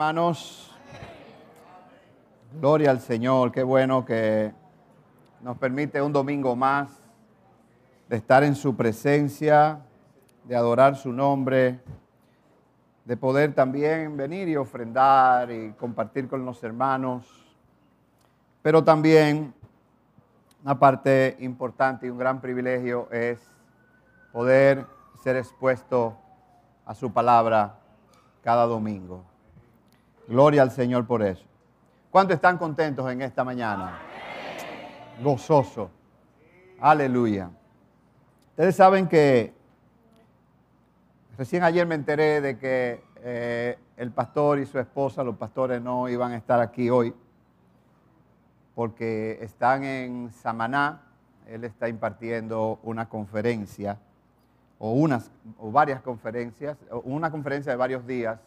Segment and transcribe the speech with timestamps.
[0.00, 0.72] Hermanos,
[2.60, 4.52] gloria al Señor, qué bueno que
[5.40, 6.88] nos permite un domingo más
[8.08, 9.80] de estar en su presencia,
[10.44, 11.80] de adorar su nombre,
[13.04, 17.26] de poder también venir y ofrendar y compartir con los hermanos,
[18.62, 19.52] pero también
[20.62, 23.40] una parte importante y un gran privilegio es
[24.30, 24.86] poder
[25.24, 26.16] ser expuesto
[26.86, 27.80] a su palabra
[28.44, 29.37] cada domingo.
[30.28, 31.42] Gloria al Señor por eso.
[32.10, 33.98] ¿Cuántos están contentos en esta mañana?
[35.22, 35.90] Gozoso.
[36.78, 37.48] Aleluya.
[38.50, 39.54] Ustedes saben que
[41.38, 46.10] recién ayer me enteré de que eh, el pastor y su esposa, los pastores, no
[46.10, 47.14] iban a estar aquí hoy
[48.74, 51.04] porque están en Samaná.
[51.46, 53.98] Él está impartiendo una conferencia
[54.78, 58.38] o, unas, o varias conferencias, una conferencia de varios días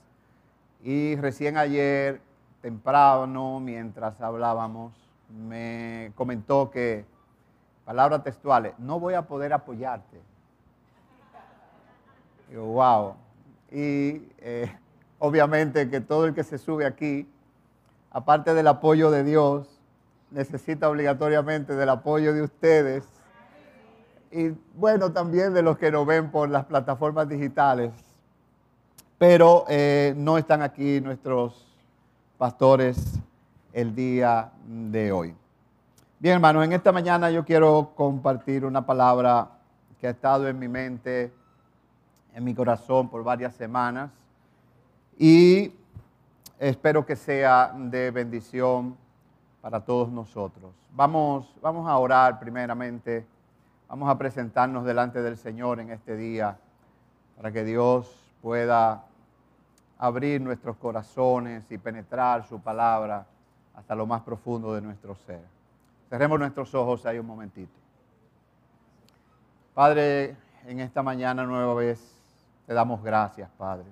[0.83, 2.21] y recién ayer,
[2.61, 4.93] temprano, mientras hablábamos,
[5.29, 7.05] me comentó que,
[7.85, 10.19] palabras textuales, no voy a poder apoyarte.
[12.49, 13.15] Digo, wow.
[13.71, 14.75] Y eh,
[15.19, 17.27] obviamente que todo el que se sube aquí,
[18.09, 19.81] aparte del apoyo de Dios,
[20.31, 23.05] necesita obligatoriamente del apoyo de ustedes
[24.31, 27.91] y bueno, también de los que nos ven por las plataformas digitales
[29.21, 31.63] pero eh, no están aquí nuestros
[32.39, 33.19] pastores
[33.71, 35.35] el día de hoy.
[36.17, 39.47] Bien, hermanos, en esta mañana yo quiero compartir una palabra
[39.99, 41.31] que ha estado en mi mente,
[42.33, 44.09] en mi corazón por varias semanas
[45.19, 45.71] y
[46.57, 48.97] espero que sea de bendición
[49.61, 50.71] para todos nosotros.
[50.95, 53.23] Vamos, vamos a orar primeramente,
[53.87, 56.57] vamos a presentarnos delante del Señor en este día
[57.37, 59.05] para que Dios pueda
[60.01, 63.23] abrir nuestros corazones y penetrar su palabra
[63.75, 65.43] hasta lo más profundo de nuestro ser.
[66.09, 67.71] Cerremos nuestros ojos ahí un momentito.
[69.75, 70.35] Padre,
[70.65, 72.01] en esta mañana nueva vez
[72.65, 73.85] te damos gracias, Padre.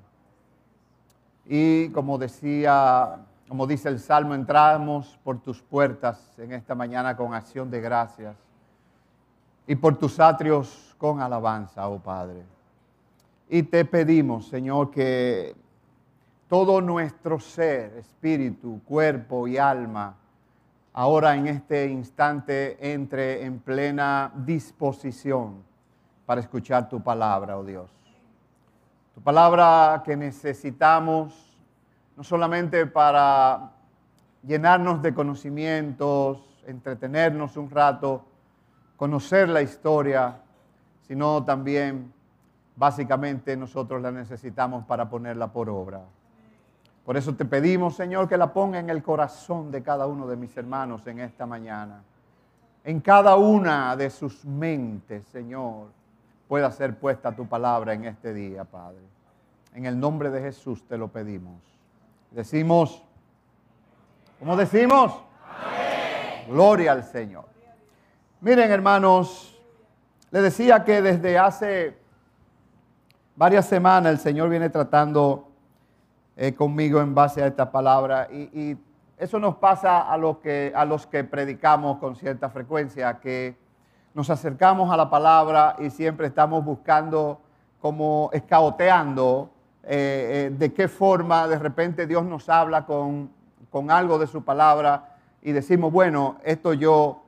[1.46, 7.36] Y como decía, como dice el Salmo, entramos por tus puertas en esta mañana con
[7.36, 8.36] acción de gracias
[9.68, 12.44] y por tus atrios con alabanza, oh Padre.
[13.48, 15.56] Y te pedimos, Señor, que
[16.50, 20.16] todo nuestro ser, espíritu, cuerpo y alma,
[20.94, 25.64] ahora en este instante entre en plena disposición
[26.26, 27.92] para escuchar tu palabra, oh Dios.
[29.14, 31.56] Tu palabra que necesitamos
[32.18, 33.72] no solamente para
[34.42, 38.26] llenarnos de conocimientos, entretenernos un rato,
[38.98, 40.42] conocer la historia,
[41.02, 42.12] sino también
[42.76, 46.02] básicamente nosotros la necesitamos para ponerla por obra.
[47.10, 50.36] Por eso te pedimos, Señor, que la ponga en el corazón de cada uno de
[50.36, 52.04] mis hermanos en esta mañana.
[52.84, 55.88] En cada una de sus mentes, Señor,
[56.48, 59.02] pueda ser puesta tu palabra en este día, Padre.
[59.74, 61.56] En el nombre de Jesús te lo pedimos.
[62.30, 63.02] Decimos,
[64.38, 65.12] ¿cómo decimos?
[66.48, 67.46] Gloria al Señor.
[68.40, 69.60] Miren, hermanos,
[70.30, 71.98] le decía que desde hace
[73.36, 75.49] varias semanas el Señor viene tratando
[76.42, 78.30] eh, conmigo en base a esta palabra.
[78.32, 78.78] Y,
[79.18, 83.58] eso nos pasa a, que, a los que predicamos con cierta frecuencia, que
[84.14, 87.42] nos acercamos a la palabra y siempre estamos buscando,
[87.82, 89.50] como escaoteando,
[89.84, 93.30] eh, eh, de qué forma de repente Dios nos habla con,
[93.70, 97.24] con algo de su palabra y decimos, bueno, esto yo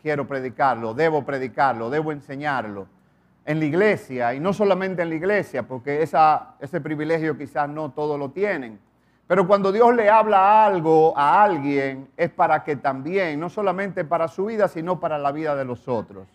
[0.00, 2.86] quiero predicarlo, debo predicarlo, debo enseñarlo
[3.46, 7.90] en la iglesia, y no solamente en la iglesia, porque esa, ese privilegio quizás no
[7.90, 8.78] todos lo tienen.
[9.26, 14.28] Pero cuando Dios le habla algo a alguien, es para que también, no solamente para
[14.28, 16.26] su vida, sino para la vida de los otros.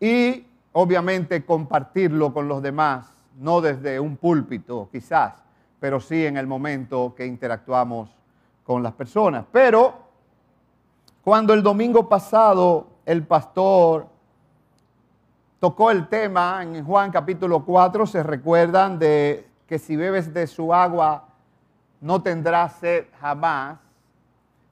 [0.00, 5.34] Y obviamente compartirlo con los demás, no desde un púlpito quizás,
[5.80, 8.10] pero sí en el momento que interactuamos
[8.64, 9.44] con las personas.
[9.50, 9.94] Pero
[11.22, 14.06] cuando el domingo pasado el pastor
[15.64, 20.74] tocó el tema en Juan capítulo 4, se recuerdan de que si bebes de su
[20.74, 21.28] agua
[22.02, 23.78] no tendrás sed jamás.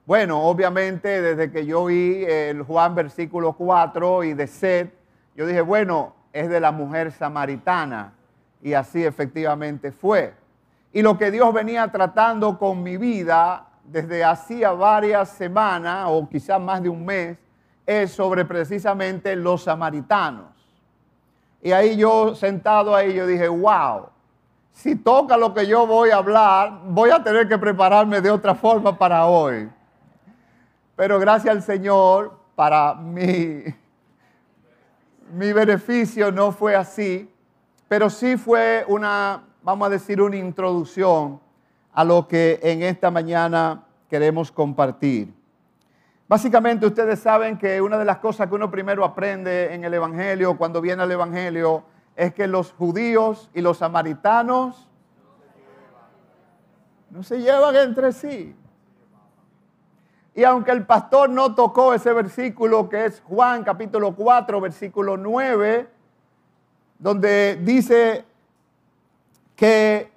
[0.05, 4.89] Bueno, obviamente desde que yo vi el Juan versículo 4 y de sed,
[5.35, 8.13] yo dije, bueno, es de la mujer samaritana.
[8.61, 10.35] Y así efectivamente fue.
[10.91, 16.61] Y lo que Dios venía tratando con mi vida desde hacía varias semanas o quizás
[16.61, 17.35] más de un mes
[17.83, 20.52] es sobre precisamente los samaritanos.
[21.63, 24.09] Y ahí yo sentado ahí, yo dije, wow,
[24.73, 28.53] si toca lo que yo voy a hablar, voy a tener que prepararme de otra
[28.53, 29.69] forma para hoy.
[30.97, 33.63] Pero gracias al Señor, para mi,
[35.31, 37.33] mi beneficio no fue así,
[37.87, 41.39] pero sí fue una, vamos a decir, una introducción
[41.93, 45.33] a lo que en esta mañana queremos compartir.
[46.27, 50.57] Básicamente ustedes saben que una de las cosas que uno primero aprende en el Evangelio,
[50.57, 51.83] cuando viene al Evangelio,
[52.15, 54.89] es que los judíos y los samaritanos
[57.09, 58.55] no se llevan entre sí.
[60.35, 65.87] Y aunque el pastor no tocó ese versículo que es Juan capítulo 4, versículo 9,
[66.97, 68.25] donde dice
[69.55, 70.12] que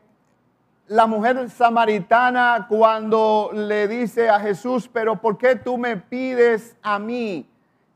[0.89, 6.99] la mujer samaritana cuando le dice a Jesús, pero ¿por qué tú me pides a
[6.99, 7.49] mí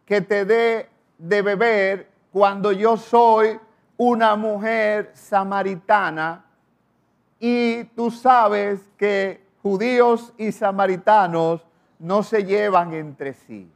[0.04, 0.88] que te dé
[1.18, 3.60] de beber cuando yo soy
[3.96, 6.44] una mujer samaritana
[7.38, 11.64] y tú sabes que judíos y samaritanos
[11.98, 13.70] no se llevan entre sí.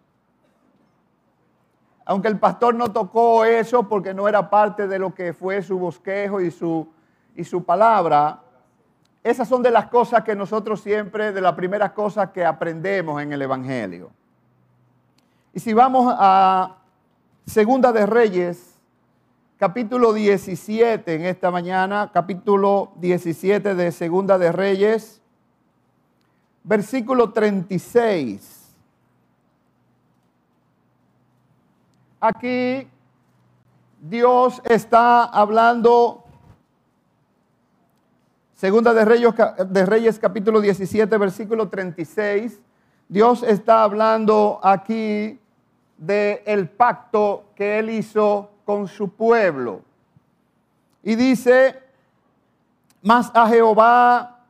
[2.07, 5.79] Aunque el pastor no tocó eso porque no era parte de lo que fue su
[5.79, 6.87] bosquejo y su,
[7.35, 8.43] y su palabra,
[9.25, 13.33] esas son de las cosas que nosotros siempre, de las primeras cosas que aprendemos en
[13.33, 14.13] el Evangelio.
[15.55, 16.77] Y si vamos a
[17.47, 18.75] Segunda de Reyes,
[19.59, 25.23] capítulo 17 en esta mañana, capítulo 17 de Segunda de Reyes,
[26.63, 28.75] versículo 36.
[32.21, 32.89] Aquí
[34.01, 36.24] Dios está hablando,
[38.65, 42.59] Segunda de Reyes, capítulo 17, versículo 36.
[43.11, 45.39] Dios está hablando aquí
[45.99, 49.83] del el pacto que Él hizo con su pueblo.
[51.03, 51.79] Y dice,
[53.03, 54.47] más a Jehová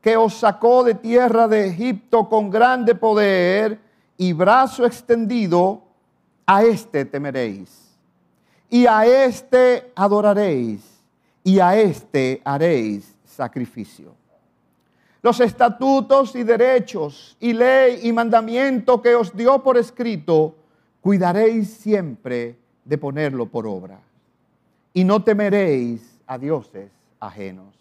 [0.00, 3.80] que os sacó de tierra de Egipto con grande poder
[4.16, 5.82] y brazo extendido,
[6.46, 7.98] a este temeréis.
[8.70, 10.84] Y a este adoraréis.
[11.42, 14.14] Y a este haréis sacrificio.
[15.22, 20.54] Los estatutos y derechos y ley y mandamiento que os dio por escrito,
[21.00, 23.98] cuidaréis siempre de ponerlo por obra.
[24.92, 26.90] Y no temeréis a dioses
[27.20, 27.74] ajenos.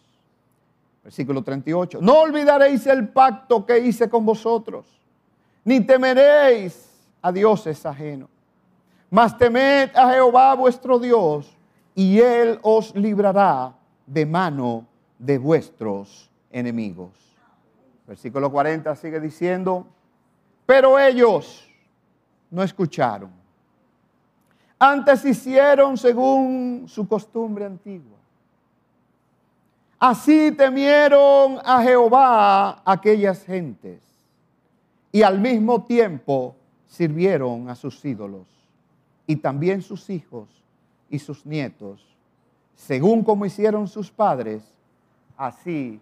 [1.03, 1.99] Versículo 38.
[2.01, 4.85] No olvidaréis el pacto que hice con vosotros,
[5.63, 6.89] ni temeréis
[7.21, 8.29] a dioses ajenos.
[9.11, 11.55] Mas temed a Jehová vuestro Dios,
[11.93, 13.73] y él os librará
[14.05, 14.87] de mano
[15.25, 17.11] de vuestros enemigos.
[18.07, 19.87] Versículo 40 sigue diciendo,
[20.65, 21.69] pero ellos
[22.51, 23.45] no escucharon
[24.79, 28.17] antes hicieron según su costumbre antigua.
[29.97, 34.01] Así temieron a Jehová aquellas gentes
[35.11, 36.55] y al mismo tiempo
[36.85, 38.45] sirvieron a sus ídolos
[39.25, 40.49] y también sus hijos
[41.09, 42.05] y sus nietos,
[42.75, 44.74] según como hicieron sus padres,
[45.37, 46.01] así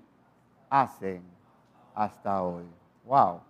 [0.69, 1.24] hacen
[1.95, 2.65] hasta hoy.
[3.06, 3.41] Wow.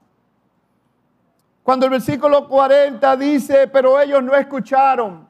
[1.63, 5.27] Cuando el versículo 40 dice, pero ellos no escucharon.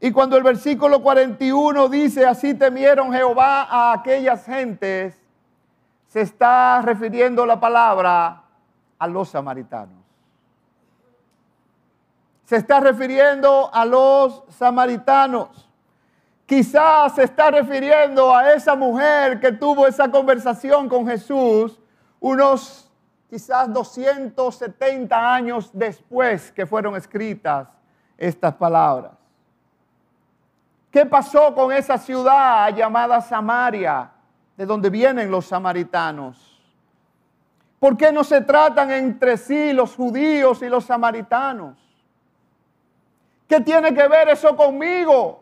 [0.00, 5.20] Y cuando el versículo 41 dice, así temieron Jehová a aquellas gentes,
[6.08, 8.42] se está refiriendo la palabra
[8.98, 10.02] a los samaritanos.
[12.44, 15.71] Se está refiriendo a los samaritanos.
[16.52, 21.80] Quizás se está refiriendo a esa mujer que tuvo esa conversación con Jesús
[22.20, 22.92] unos
[23.30, 27.68] quizás 270 años después que fueron escritas
[28.18, 29.12] estas palabras.
[30.90, 34.10] ¿Qué pasó con esa ciudad llamada Samaria,
[34.54, 36.62] de donde vienen los samaritanos?
[37.80, 41.78] ¿Por qué no se tratan entre sí los judíos y los samaritanos?
[43.48, 45.41] ¿Qué tiene que ver eso conmigo?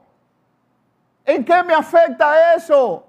[1.30, 3.06] ¿En qué me afecta eso?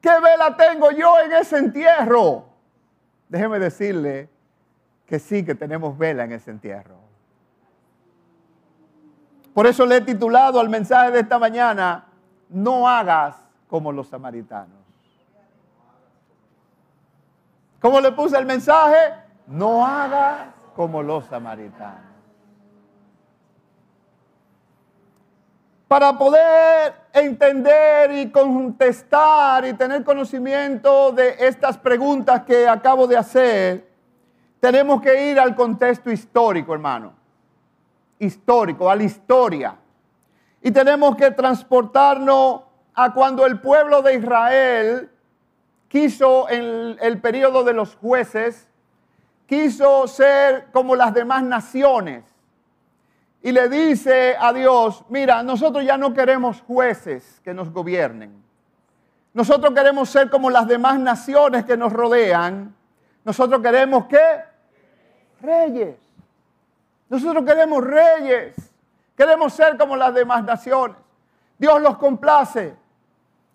[0.00, 2.46] ¿Qué vela tengo yo en ese entierro?
[3.28, 4.28] déjeme decirle
[5.06, 6.96] que sí, que tenemos vela en ese entierro.
[9.54, 12.06] Por eso le he titulado al mensaje de esta mañana,
[12.48, 13.36] no hagas
[13.68, 14.80] como los samaritanos.
[17.80, 19.14] ¿Cómo le puse el mensaje?
[19.46, 22.09] No hagas como los samaritanos.
[25.90, 33.90] Para poder entender y contestar y tener conocimiento de estas preguntas que acabo de hacer,
[34.60, 37.12] tenemos que ir al contexto histórico, hermano.
[38.20, 39.74] Histórico, a la historia.
[40.62, 42.60] Y tenemos que transportarnos
[42.94, 45.10] a cuando el pueblo de Israel
[45.88, 48.68] quiso en el periodo de los jueces,
[49.44, 52.29] quiso ser como las demás naciones.
[53.42, 58.42] Y le dice a Dios, mira, nosotros ya no queremos jueces que nos gobiernen.
[59.32, 62.74] Nosotros queremos ser como las demás naciones que nos rodean.
[63.24, 64.20] Nosotros queremos que
[65.40, 65.96] reyes.
[67.08, 68.54] Nosotros queremos reyes.
[69.16, 70.96] Queremos ser como las demás naciones.
[71.58, 72.74] Dios los complace.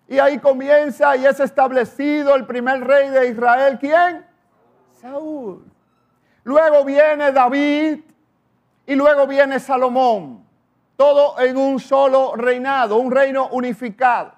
[0.08, 3.78] Y ahí comienza y es establecido el primer rey de Israel.
[3.78, 4.24] ¿Quién?
[5.00, 5.64] Saúl.
[6.44, 8.00] Luego viene David
[8.86, 10.44] y luego viene Salomón.
[10.96, 14.32] Todo en un solo reinado, un reino unificado.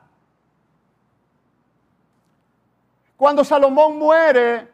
[3.17, 4.69] Cuando Salomón muere,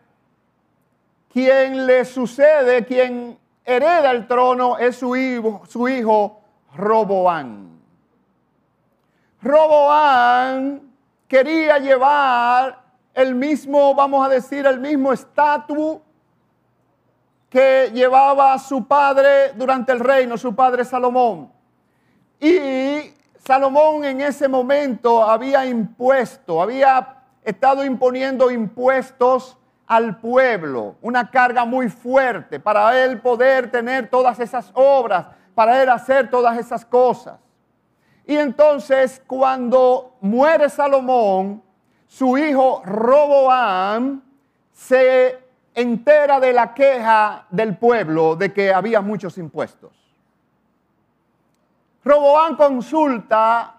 [1.30, 6.40] quien le sucede, quien hereda el trono es su hijo, su hijo
[6.76, 7.80] Roboán.
[9.42, 10.94] Roboán
[11.28, 15.98] quería llevar el mismo, vamos a decir, el mismo estatus
[17.54, 21.52] que llevaba su padre durante el reino, su padre Salomón.
[22.40, 29.56] Y Salomón en ese momento había impuesto, había estado imponiendo impuestos
[29.86, 35.88] al pueblo, una carga muy fuerte para él poder tener todas esas obras, para él
[35.90, 37.38] hacer todas esas cosas.
[38.26, 41.62] Y entonces cuando muere Salomón,
[42.08, 44.22] su hijo Roboam
[44.72, 45.43] se
[45.74, 49.92] entera de la queja del pueblo de que había muchos impuestos.
[52.04, 53.74] Roboam consulta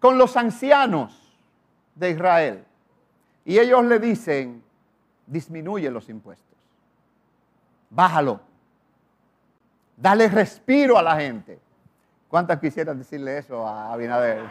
[0.00, 1.38] con los ancianos
[1.94, 2.64] de Israel
[3.44, 4.62] y ellos le dicen,
[5.26, 6.58] disminuye los impuestos,
[7.90, 8.40] bájalo,
[9.96, 11.58] dale respiro a la gente.
[12.28, 14.42] ¿Cuántas quisieran decirle eso a Abinader?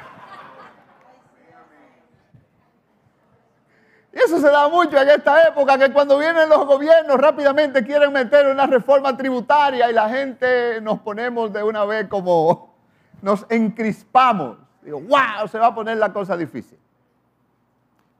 [4.13, 8.11] Y eso se da mucho en esta época, que cuando vienen los gobiernos rápidamente quieren
[8.11, 12.75] meter una reforma tributaria y la gente nos ponemos de una vez como,
[13.21, 14.57] nos encrispamos.
[14.81, 16.77] Digo, wow, se va a poner la cosa difícil.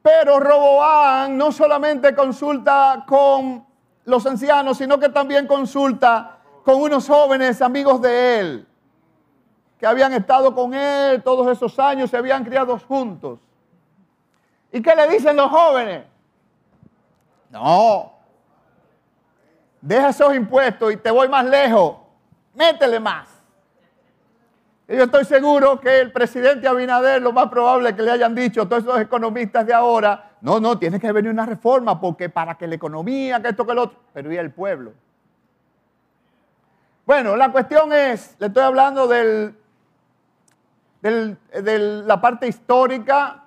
[0.01, 3.65] Pero Roboán no solamente consulta con
[4.05, 8.67] los ancianos, sino que también consulta con unos jóvenes amigos de él
[9.81, 13.39] que habían estado con él todos esos años, se habían criado juntos.
[14.71, 16.05] ¿Y qué le dicen los jóvenes?
[17.49, 18.13] No,
[19.81, 21.97] deja esos impuestos y te voy más lejos,
[22.53, 23.27] métele más.
[24.87, 28.67] Yo estoy seguro que el presidente Abinader, lo más probable es que le hayan dicho
[28.67, 32.67] todos esos economistas de ahora, no, no, tiene que venir una reforma porque para que
[32.67, 34.93] la economía, que esto, que lo otro, pero ¿y el pueblo?
[37.05, 39.55] Bueno, la cuestión es, le estoy hablando del
[41.01, 43.41] de la parte histórica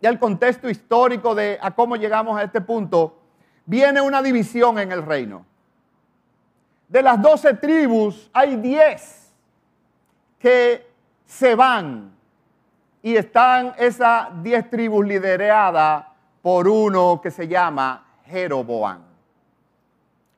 [0.00, 3.18] y el contexto histórico de a cómo llegamos a este punto,
[3.64, 5.44] viene una división en el reino.
[6.88, 9.32] De las doce tribus hay diez
[10.38, 10.86] que
[11.24, 12.12] se van
[13.02, 16.06] y están esas diez tribus lideradas
[16.42, 19.02] por uno que se llama Jeroboam.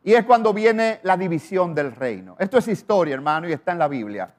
[0.04, 2.36] Y es cuando viene la división del reino.
[2.38, 4.32] Esto es historia, hermano, y está en la Biblia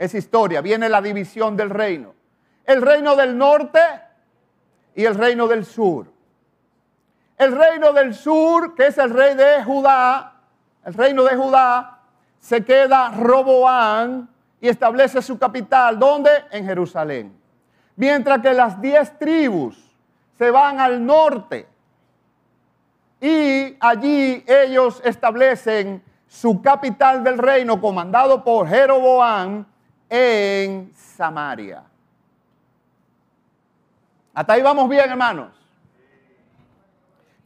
[0.00, 0.62] es historia.
[0.62, 2.14] Viene la división del reino.
[2.64, 3.78] El reino del norte
[5.00, 6.12] y el reino del sur.
[7.38, 10.34] El reino del sur, que es el rey de Judá,
[10.84, 12.00] el reino de Judá,
[12.38, 14.28] se queda Roboán
[14.60, 15.98] y establece su capital.
[15.98, 16.30] ¿Dónde?
[16.50, 17.34] En Jerusalén.
[17.96, 19.78] Mientras que las diez tribus
[20.36, 21.66] se van al norte
[23.22, 29.66] y allí ellos establecen su capital del reino comandado por Jeroboán
[30.10, 31.89] en Samaria.
[34.40, 35.48] Hasta ahí vamos bien, hermanos.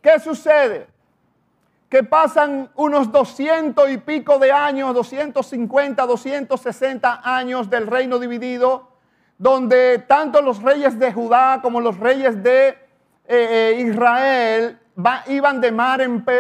[0.01, 0.87] ¿Qué sucede?
[1.89, 8.91] Que pasan unos doscientos y pico de años, 250, 260 años del reino dividido,
[9.39, 12.77] donde tanto los reyes de Judá como los reyes de eh,
[13.27, 14.79] eh, Israel
[15.27, 15.73] iban de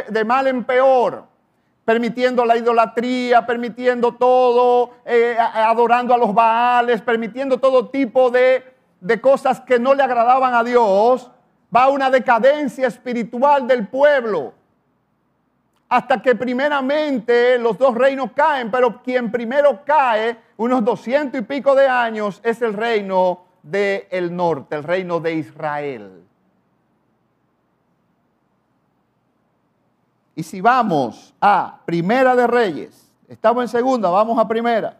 [0.08, 1.24] de mal en peor
[1.84, 8.73] permitiendo la idolatría, permitiendo todo, eh, adorando a los baales, permitiendo todo tipo de,
[9.04, 11.30] de cosas que no le agradaban a Dios,
[11.74, 14.54] va una decadencia espiritual del pueblo.
[15.90, 21.74] Hasta que primeramente los dos reinos caen, pero quien primero cae, unos doscientos y pico
[21.74, 26.22] de años, es el reino del norte, el reino de Israel.
[30.34, 34.98] Y si vamos a Primera de Reyes, estamos en segunda, vamos a Primera.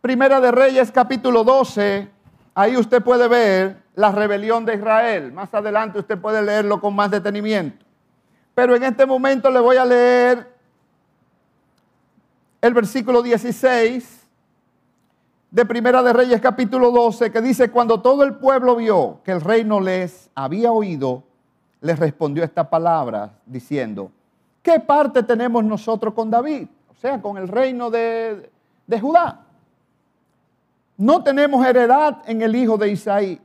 [0.00, 2.14] Primera de Reyes capítulo 12,
[2.56, 5.30] ahí usted puede ver la rebelión de Israel.
[5.30, 7.84] Más adelante usted puede leerlo con más detenimiento.
[8.54, 10.50] Pero en este momento le voy a leer
[12.62, 14.26] el versículo 16
[15.50, 19.42] de Primera de Reyes capítulo 12 que dice, cuando todo el pueblo vio que el
[19.42, 21.24] rey no les había oído,
[21.82, 24.10] les respondió esta palabra diciendo,
[24.62, 26.66] ¿qué parte tenemos nosotros con David?
[26.90, 28.50] O sea, con el reino de,
[28.86, 29.45] de Judá.
[30.96, 33.40] No tenemos heredad en el hijo de Isaí.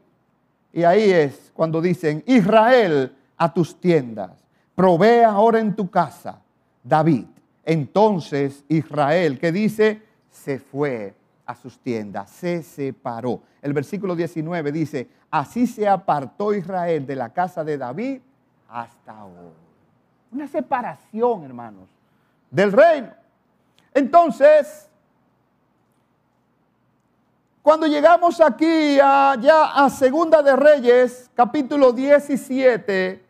[0.73, 4.31] Y ahí es cuando dicen, Israel a tus tiendas,
[4.75, 6.39] provee ahora en tu casa,
[6.83, 7.25] David.
[7.65, 11.13] Entonces Israel, que dice, se fue
[11.45, 13.41] a sus tiendas, se separó.
[13.61, 18.21] El versículo 19 dice, así se apartó Israel de la casa de David
[18.69, 19.53] hasta hoy.
[20.31, 21.89] Una separación, hermanos,
[22.49, 23.09] del reino.
[23.93, 24.87] Entonces,
[27.61, 33.23] cuando llegamos aquí a, ya a Segunda de Reyes, capítulo 17,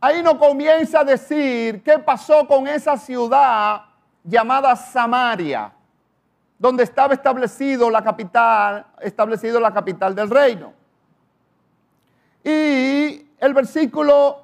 [0.00, 3.82] ahí nos comienza a decir qué pasó con esa ciudad
[4.24, 5.72] llamada Samaria,
[6.58, 10.72] donde estaba establecido la capital, establecido la capital del reino.
[12.42, 14.42] Y el versículo,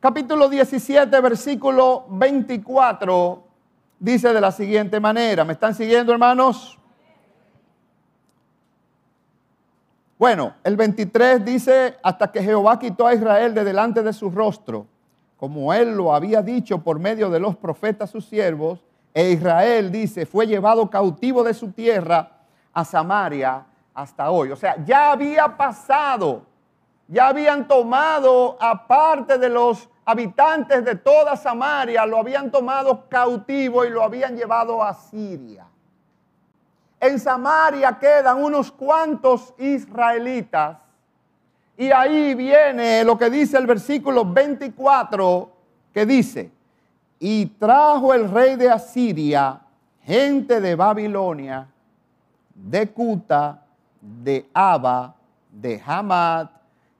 [0.00, 3.42] capítulo 17, versículo 24,
[3.98, 5.44] dice de la siguiente manera.
[5.44, 6.79] ¿Me están siguiendo, hermanos?
[10.20, 14.86] Bueno, el 23 dice, hasta que Jehová quitó a Israel de delante de su rostro,
[15.38, 18.84] como él lo había dicho por medio de los profetas sus siervos,
[19.14, 22.32] e Israel, dice, fue llevado cautivo de su tierra
[22.70, 24.50] a Samaria hasta hoy.
[24.50, 26.42] O sea, ya había pasado,
[27.08, 33.88] ya habían tomado, aparte de los habitantes de toda Samaria, lo habían tomado cautivo y
[33.88, 35.64] lo habían llevado a Siria.
[37.00, 40.76] En Samaria quedan unos cuantos israelitas.
[41.76, 45.50] Y ahí viene lo que dice el versículo 24,
[45.94, 46.50] que dice,
[47.18, 49.60] y trajo el rey de Asiria
[50.10, 51.68] gente de Babilonia,
[52.54, 53.62] de Cuta,
[54.00, 55.14] de Aba,
[55.50, 56.48] de Hamad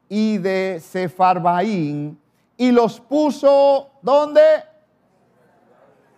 [0.08, 2.18] y de Sefarbaín,
[2.56, 4.40] y los puso, ¿dónde?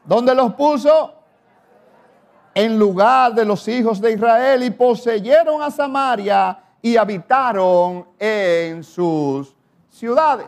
[0.04, 1.14] ¿Dónde los puso?
[2.54, 9.54] En lugar de los hijos de Israel y poseyeron a Samaria y habitaron en sus
[9.90, 10.46] ciudades.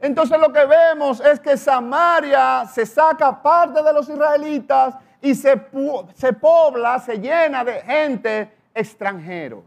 [0.00, 5.60] Entonces lo que vemos es que Samaria se saca parte de los israelitas y se,
[6.14, 9.64] se pobla, se llena de gente extranjeros.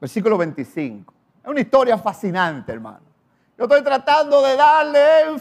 [0.00, 1.14] Versículo 25.
[1.42, 3.00] Es una historia fascinante, hermano.
[3.56, 5.00] Yo estoy tratando de darle,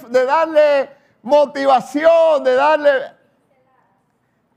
[0.10, 2.90] de darle motivación, de darle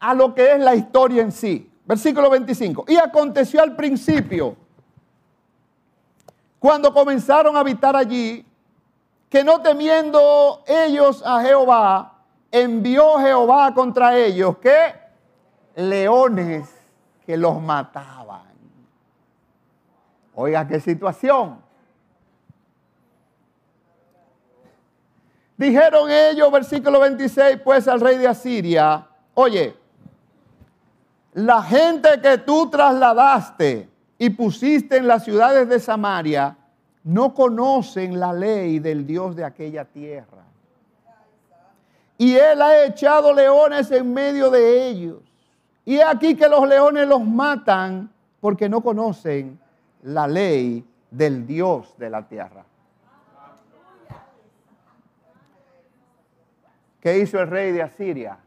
[0.00, 1.70] a lo que es la historia en sí.
[1.84, 2.84] Versículo 25.
[2.88, 4.56] Y aconteció al principio,
[6.58, 8.46] cuando comenzaron a habitar allí,
[9.28, 12.18] que no temiendo ellos a Jehová,
[12.50, 14.92] envió Jehová contra ellos que
[15.74, 16.68] leones
[17.24, 18.42] que los mataban.
[20.34, 21.61] Oiga, qué situación.
[25.62, 29.76] Dijeron ellos, versículo 26, pues al rey de Asiria, oye,
[31.34, 36.56] la gente que tú trasladaste y pusiste en las ciudades de Samaria,
[37.04, 40.42] no conocen la ley del Dios de aquella tierra.
[42.18, 45.20] Y él ha echado leones en medio de ellos.
[45.84, 49.60] Y aquí que los leones los matan porque no conocen
[50.02, 52.64] la ley del Dios de la tierra.
[57.02, 58.38] ¿Qué hizo el rey de Asiria?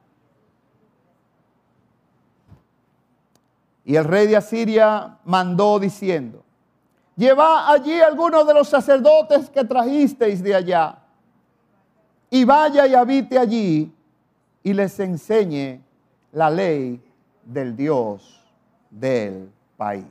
[3.83, 6.41] Y el rey de Asiria mandó diciendo,
[7.17, 10.97] lleva allí algunos de los sacerdotes que trajisteis de allá,
[12.29, 13.93] y vaya y habite allí,
[14.63, 15.81] y les enseñe
[16.31, 17.03] la ley
[17.43, 18.41] del Dios
[18.89, 20.05] del país.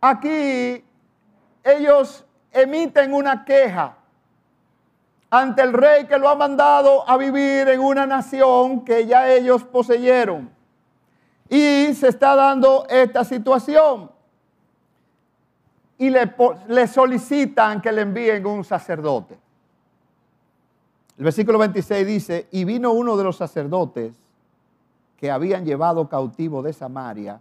[0.00, 0.84] Aquí
[1.64, 3.96] ellos emiten una queja
[5.30, 9.64] ante el rey que lo ha mandado a vivir en una nación que ya ellos
[9.64, 10.50] poseyeron.
[11.48, 14.10] Y se está dando esta situación.
[15.98, 19.36] Y le, solicitan que le envíen un sacerdote.
[21.16, 24.14] El versículo 26 dice, y vino uno de los sacerdotes
[25.16, 27.40] que habían llevado cautivo de Samaria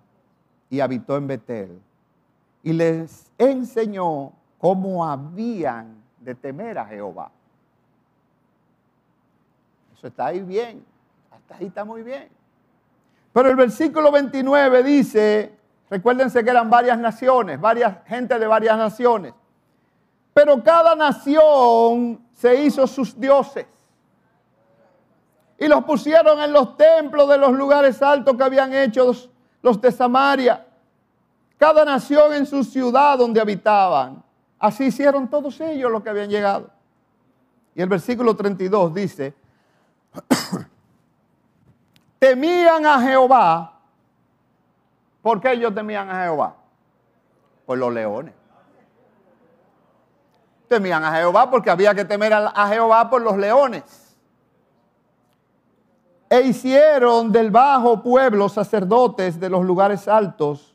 [0.70, 1.82] y habitó en Betel
[2.63, 7.30] y les enseñó cómo habían de temer a Jehová.
[9.97, 10.84] Eso está ahí bien.
[11.30, 12.30] Hasta ahí está muy bien.
[13.34, 15.54] Pero el versículo 29 dice,
[15.89, 19.34] recuérdense que eran varias naciones, varias gente de varias naciones.
[20.34, 23.65] Pero cada nación se hizo sus dioses.
[25.58, 29.30] Y los pusieron en los templos de los lugares altos que habían hecho los,
[29.62, 30.65] los de Samaria.
[31.58, 34.24] Cada nación en su ciudad donde habitaban.
[34.60, 36.70] Así hicieron todos ellos los que habían llegado.
[37.76, 39.34] Y el versículo 32 dice,
[42.20, 43.80] temían a Jehová.
[45.22, 46.56] ¿Por qué ellos temían a Jehová?
[47.66, 48.34] Por los leones.
[50.68, 54.16] Temían a Jehová porque había que temer a Jehová por los leones.
[56.30, 60.73] E hicieron del bajo pueblo sacerdotes de los lugares altos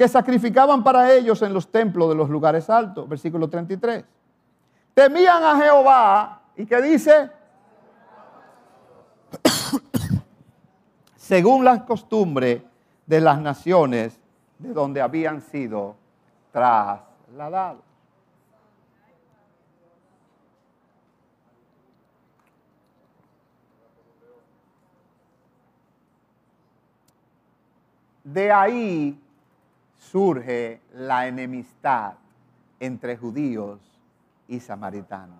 [0.00, 3.06] que sacrificaban para ellos en los templos de los lugares altos.
[3.06, 4.02] Versículo 33.
[4.94, 7.30] Temían a Jehová y que dice,
[11.16, 12.62] según las costumbres
[13.04, 14.18] de las naciones
[14.58, 15.96] de donde habían sido
[16.50, 17.82] trasladados.
[28.24, 29.19] De ahí
[30.10, 32.14] surge la enemistad
[32.80, 33.78] entre judíos
[34.48, 35.38] y samaritanos.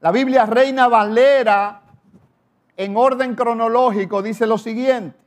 [0.00, 1.80] La Biblia Reina Valera,
[2.76, 5.18] en orden cronológico, dice lo siguiente.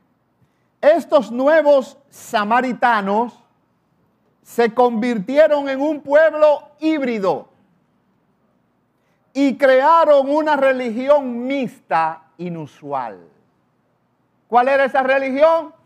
[0.80, 3.38] Estos nuevos samaritanos
[4.42, 7.48] se convirtieron en un pueblo híbrido
[9.34, 13.18] y crearon una religión mixta inusual.
[14.46, 15.77] ¿Cuál era esa religión?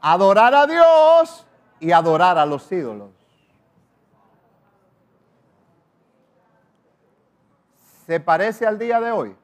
[0.00, 1.46] Adorar a Dios
[1.80, 3.10] y adorar a los ídolos.
[8.06, 9.36] ¿Se parece al día de hoy?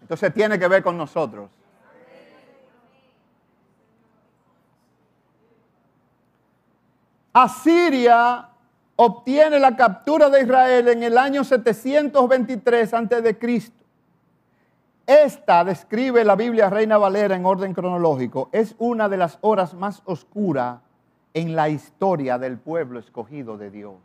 [0.00, 1.50] Entonces tiene que ver con nosotros.
[7.32, 8.48] Asiria
[8.96, 13.72] obtiene la captura de Israel en el año 723 a.C.
[15.06, 20.02] Esta, describe la Biblia Reina Valera en orden cronológico, es una de las horas más
[20.06, 20.78] oscuras
[21.34, 23.96] en la historia del pueblo escogido de Dios.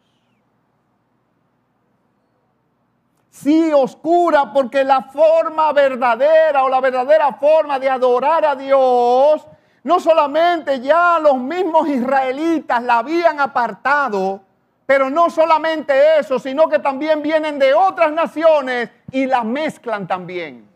[3.29, 9.47] Sí, oscura, porque la forma verdadera o la verdadera forma de adorar a Dios,
[9.83, 14.41] no solamente ya los mismos israelitas la habían apartado,
[14.85, 20.68] pero no solamente eso, sino que también vienen de otras naciones y la mezclan también.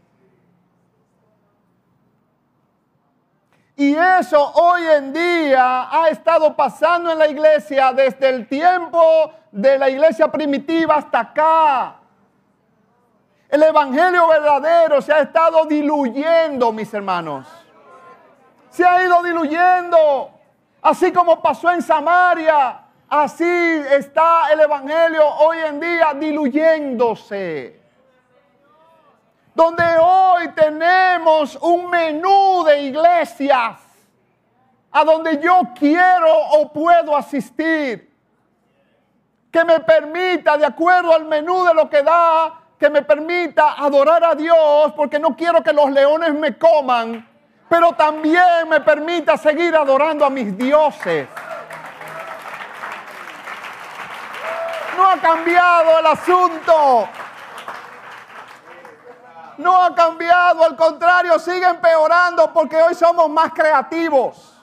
[3.76, 9.80] Y eso hoy en día ha estado pasando en la iglesia desde el tiempo de
[9.80, 11.96] la iglesia primitiva hasta acá.
[13.50, 17.48] El evangelio verdadero se ha estado diluyendo, mis hermanos.
[18.70, 20.32] Se ha ido diluyendo.
[20.82, 27.83] Así como pasó en Samaria, así está el evangelio hoy en día diluyéndose
[29.54, 33.80] donde hoy tenemos un menú de iglesias
[34.92, 38.12] a donde yo quiero o puedo asistir,
[39.52, 44.24] que me permita, de acuerdo al menú de lo que da, que me permita adorar
[44.24, 47.28] a Dios, porque no quiero que los leones me coman,
[47.70, 51.28] pero también me permita seguir adorando a mis dioses.
[54.98, 57.10] No ha cambiado el asunto
[59.58, 64.62] no ha cambiado, al contrario, sigue empeorando porque hoy somos más creativos.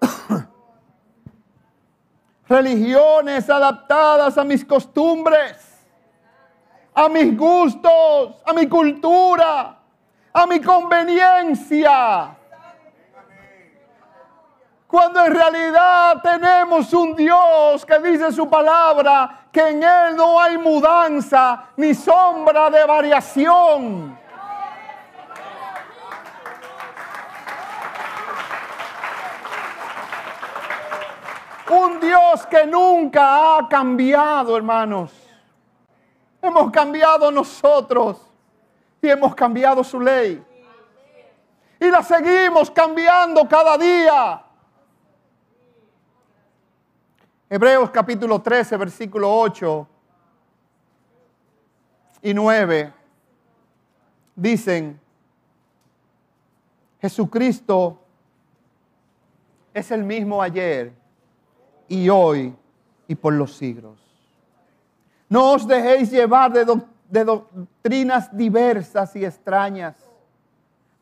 [2.48, 5.82] Religiones adaptadas a mis costumbres,
[6.94, 9.78] a mis gustos, a mi cultura,
[10.32, 12.36] a mi conveniencia
[14.94, 20.58] cuando en realidad tenemos un Dios que dice su palabra que en Él no hay
[20.58, 24.18] mudanza ni sombra de variación.
[31.70, 35.12] Un Dios que nunca ha cambiado, hermanos.
[36.42, 38.26] Hemos cambiado nosotros
[39.00, 40.44] y hemos cambiado su ley.
[41.78, 44.42] Y la seguimos cambiando cada día.
[47.54, 49.86] Hebreos capítulo 13, versículo 8
[52.22, 52.92] y 9
[54.34, 55.00] dicen,
[57.00, 58.00] Jesucristo
[59.72, 60.92] es el mismo ayer
[61.86, 62.52] y hoy
[63.06, 64.00] y por los siglos.
[65.28, 66.66] No os dejéis llevar de,
[67.08, 69.94] de doctrinas diversas y extrañas,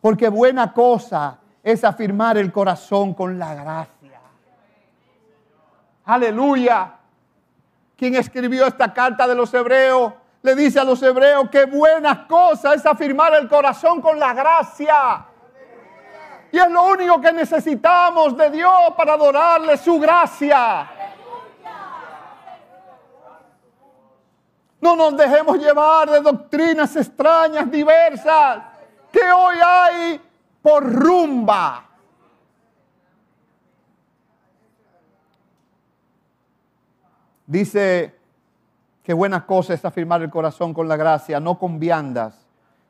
[0.02, 3.91] porque buena cosa es afirmar el corazón con la gracia.
[6.04, 6.94] Aleluya.
[7.96, 10.12] Quien escribió esta carta de los hebreos
[10.42, 15.26] le dice a los hebreos que buena cosa es afirmar el corazón con la gracia.
[16.50, 20.90] Y es lo único que necesitamos de Dios para adorarle su gracia.
[24.80, 28.58] No nos dejemos llevar de doctrinas extrañas, diversas,
[29.12, 30.20] que hoy hay
[30.60, 31.84] por rumba.
[37.52, 38.14] Dice
[39.02, 42.46] que buena cosa es afirmar el corazón con la gracia, no con viandas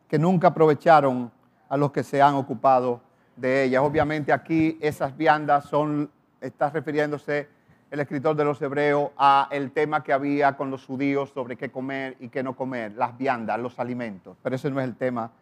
[0.06, 1.32] que nunca aprovecharon
[1.68, 3.00] a los que se han ocupado
[3.34, 3.82] de ellas.
[3.82, 6.08] Obviamente aquí esas viandas son,
[6.40, 7.48] está refiriéndose
[7.90, 11.72] el escritor de los Hebreos a el tema que había con los judíos sobre qué
[11.72, 14.36] comer y qué no comer, las viandas, los alimentos.
[14.44, 15.32] Pero ese no es el tema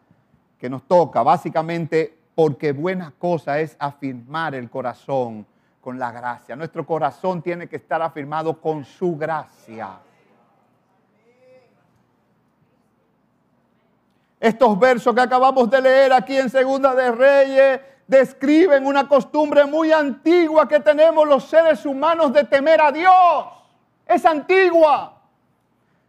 [0.59, 1.23] que nos toca.
[1.23, 5.45] Básicamente porque buena cosa es afirmar el corazón
[5.81, 6.57] con la gracia.
[6.57, 9.99] Nuestro corazón tiene que estar afirmado con su gracia.
[14.39, 19.93] Estos versos que acabamos de leer aquí en Segunda de Reyes describen una costumbre muy
[19.93, 23.47] antigua que tenemos los seres humanos de temer a Dios.
[24.07, 25.21] Es antigua.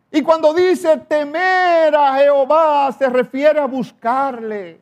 [0.10, 4.82] Y cuando dice temer a Jehová, se refiere a buscarle,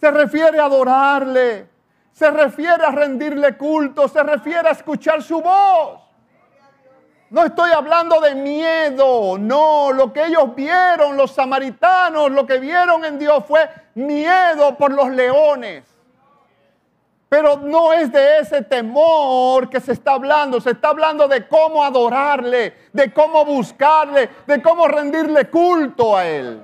[0.00, 1.68] se refiere a adorarle,
[2.12, 6.00] se refiere a rendirle culto, se refiere a escuchar su voz.
[7.30, 13.06] No estoy hablando de miedo, no, lo que ellos vieron, los samaritanos, lo que vieron
[13.06, 15.84] en Dios fue miedo por los leones.
[17.30, 21.82] Pero no es de ese temor que se está hablando, se está hablando de cómo
[21.82, 26.62] adorarle, de cómo buscarle, de cómo rendirle culto a Él.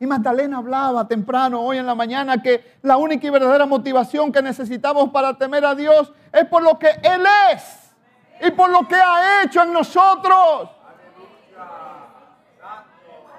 [0.00, 4.40] Y Magdalena hablaba temprano hoy en la mañana que la única y verdadera motivación que
[4.40, 7.92] necesitamos para temer a Dios es por lo que Él es
[8.46, 10.70] y por lo que ha hecho en nosotros.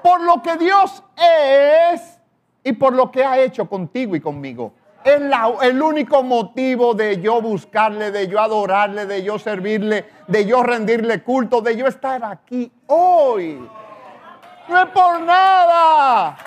[0.04, 2.20] Por lo que Dios es
[2.64, 4.74] y por lo que ha hecho contigo y conmigo.
[5.04, 5.22] Es
[5.62, 11.24] el único motivo de yo buscarle, de yo adorarle, de yo servirle, de yo rendirle
[11.24, 13.60] culto, de yo estar aquí hoy.
[14.70, 16.38] No es por nada.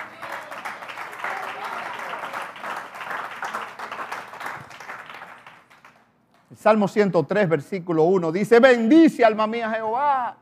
[6.53, 10.37] El Salmo 103, versículo 1 dice, bendice alma mía Jehová.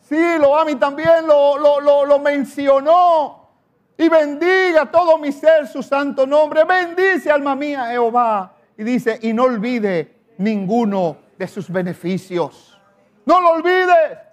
[0.00, 3.48] Sí, lo a mí también lo, lo, lo mencionó.
[3.96, 6.64] Y bendiga todo mi ser su santo nombre.
[6.64, 8.54] Bendice alma mía Jehová.
[8.76, 12.76] Y dice, y no olvide ninguno de sus beneficios.
[13.24, 14.23] No lo olvides.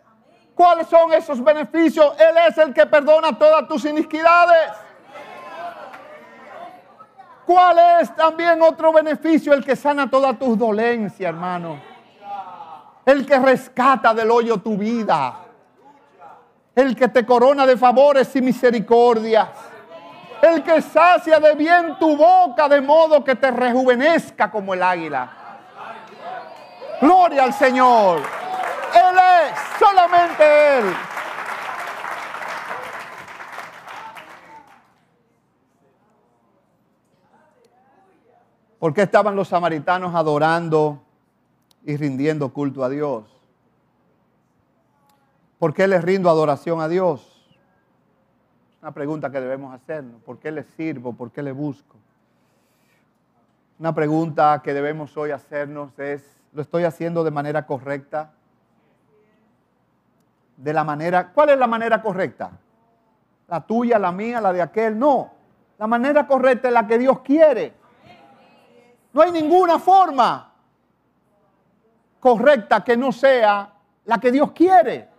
[0.55, 2.13] ¿Cuáles son esos beneficios?
[2.19, 4.71] Él es el que perdona todas tus iniquidades.
[7.45, 9.53] ¿Cuál es también otro beneficio?
[9.53, 11.79] El que sana todas tus dolencias, hermano.
[13.05, 15.35] El que rescata del hoyo tu vida.
[16.75, 19.49] El que te corona de favores y misericordias.
[20.41, 25.29] El que sacia de bien tu boca de modo que te rejuvenezca como el águila.
[27.01, 28.40] Gloria al Señor.
[29.79, 30.85] Solamente Él.
[38.79, 41.03] ¿Por qué estaban los samaritanos adorando
[41.85, 43.25] y rindiendo culto a Dios?
[45.59, 47.27] ¿Por qué les rindo adoración a Dios?
[48.81, 50.19] Una pregunta que debemos hacernos.
[50.23, 51.13] ¿Por qué les sirvo?
[51.13, 51.95] ¿Por qué le busco?
[53.77, 58.33] Una pregunta que debemos hoy hacernos es, ¿lo estoy haciendo de manera correcta?
[60.61, 62.51] De la manera, ¿cuál es la manera correcta?
[63.47, 65.31] La tuya, la mía, la de aquel, no.
[65.79, 67.73] La manera correcta es la que Dios quiere.
[69.11, 70.53] No hay ninguna forma
[72.19, 73.73] correcta que no sea
[74.05, 75.09] la que Dios quiere.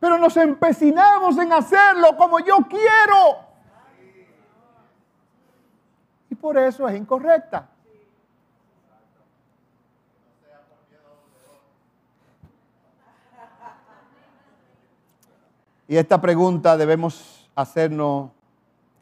[0.00, 3.44] Pero nos empecinamos en hacerlo como yo quiero.
[6.30, 7.68] Y por eso es incorrecta.
[15.90, 18.30] Y esta pregunta debemos hacernos,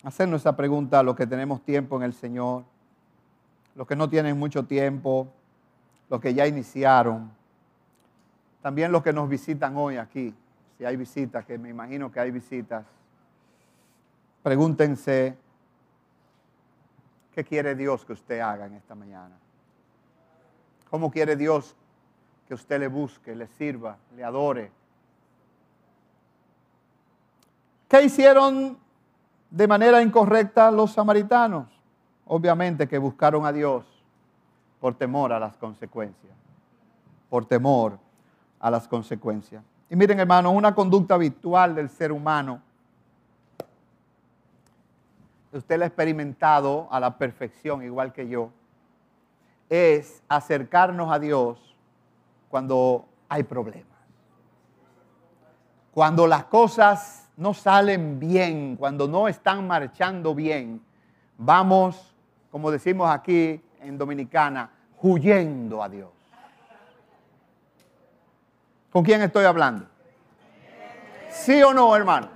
[0.03, 2.65] hacernos esa pregunta a los que tenemos tiempo en el Señor,
[3.75, 5.29] los que no tienen mucho tiempo,
[6.09, 7.31] los que ya iniciaron,
[8.63, 10.35] también los que nos visitan hoy aquí,
[10.79, 12.87] si hay visitas, que me imagino que hay visitas.
[14.43, 15.37] Pregúntense,
[17.35, 19.37] ¿Qué quiere Dios que usted haga en esta mañana?
[20.89, 21.77] ¿Cómo quiere Dios
[22.47, 24.78] que usted le busque, le sirva, le adore?
[27.89, 28.79] ¿Qué hicieron
[29.51, 31.69] de manera incorrecta los samaritanos?
[32.27, 33.87] Obviamente que buscaron a Dios
[34.79, 36.37] por temor a las consecuencias.
[37.31, 37.99] Por temor
[38.61, 39.65] a las consecuencias.
[39.89, 42.61] Y miren hermano, una conducta habitual del ser humano,
[45.51, 48.51] usted la ha experimentado a la perfección igual que yo,
[49.71, 51.75] es acercarnos a Dios
[52.51, 53.87] cuando hay problemas.
[55.93, 60.83] Cuando las cosas no salen bien, cuando no están marchando bien,
[61.37, 62.15] vamos,
[62.51, 64.69] como decimos aquí en Dominicana,
[65.01, 66.11] huyendo a Dios.
[68.91, 69.87] ¿Con quién estoy hablando?
[71.31, 72.29] ¿Sí o no, hermano?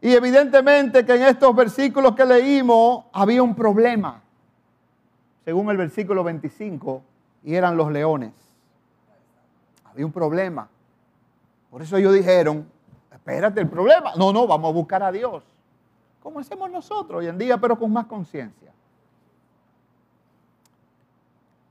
[0.00, 4.20] Y evidentemente que en estos versículos que leímos había un problema,
[5.44, 7.00] según el versículo 25,
[7.44, 8.32] y eran los leones.
[9.84, 10.68] Había un problema.
[11.74, 12.64] Por eso ellos dijeron,
[13.10, 14.12] espérate el problema.
[14.14, 15.42] No, no, vamos a buscar a Dios.
[16.22, 18.70] Como hacemos nosotros hoy en día, pero con más conciencia.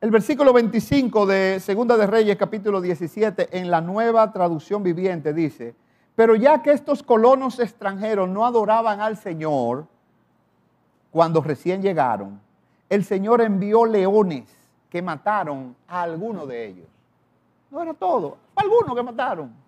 [0.01, 5.73] El versículo 25 de Segunda de Reyes, capítulo 17, en la nueva traducción viviente dice,
[6.15, 9.87] pero ya que estos colonos extranjeros no adoraban al Señor
[11.11, 12.41] cuando recién llegaron,
[12.89, 14.53] el Señor envió leones
[14.89, 16.87] que mataron a alguno de ellos.
[17.71, 19.62] No era todo, algunos que mataron.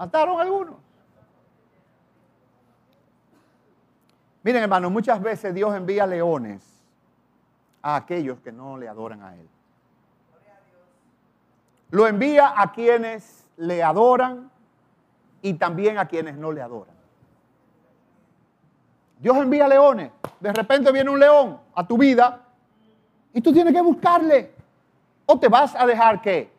[0.00, 0.76] Mataron algunos.
[4.42, 6.64] Miren hermanos, muchas veces Dios envía leones
[7.82, 9.46] a aquellos que no le adoran a Él.
[11.90, 14.50] Lo envía a quienes le adoran
[15.42, 16.94] y también a quienes no le adoran.
[19.18, 20.12] Dios envía leones.
[20.40, 22.40] De repente viene un león a tu vida
[23.34, 24.50] y tú tienes que buscarle.
[25.26, 26.50] O te vas a dejar qué?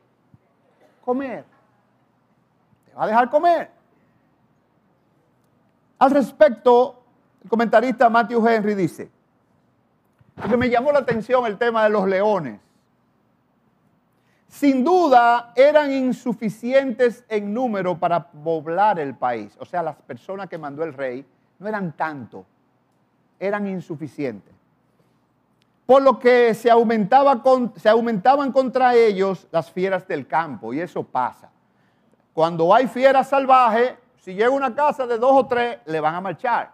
[1.03, 1.50] Comer.
[2.97, 3.71] Va a dejar comer.
[5.99, 7.03] Al respecto,
[7.43, 9.09] el comentarista Matthew Henry dice,
[10.35, 12.59] porque me llamó la atención el tema de los leones.
[14.47, 19.55] Sin duda eran insuficientes en número para poblar el país.
[19.59, 21.25] O sea, las personas que mandó el rey
[21.59, 22.45] no eran tanto,
[23.39, 24.53] eran insuficientes.
[25.85, 31.49] Por lo que se aumentaban contra ellos las fieras del campo, y eso pasa.
[32.33, 36.21] Cuando hay fieras salvajes, si llega una casa de dos o tres, le van a
[36.21, 36.71] marchar.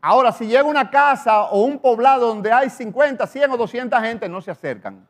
[0.00, 4.28] Ahora, si llega una casa o un poblado donde hay 50, 100 o 200 gente,
[4.28, 5.06] no se acercan.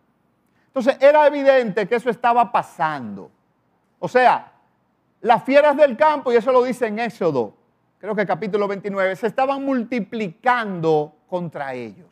[0.68, 3.30] Entonces era evidente que eso estaba pasando.
[3.98, 4.52] O sea,
[5.20, 7.54] las fieras del campo, y eso lo dice en Éxodo,
[7.98, 12.08] creo que capítulo 29, se estaban multiplicando contra ellos.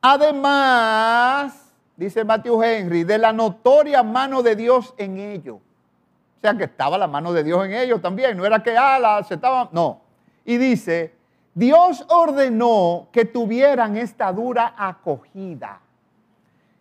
[0.00, 1.67] Además,
[1.98, 5.56] dice Matthew Henry, de la notoria mano de Dios en ellos.
[5.56, 8.36] O sea que estaba la mano de Dios en ellos también.
[8.36, 9.68] No era que alas, se estaban.
[9.72, 10.00] No.
[10.44, 11.12] Y dice:
[11.52, 15.80] Dios ordenó que tuvieran esta dura acogida,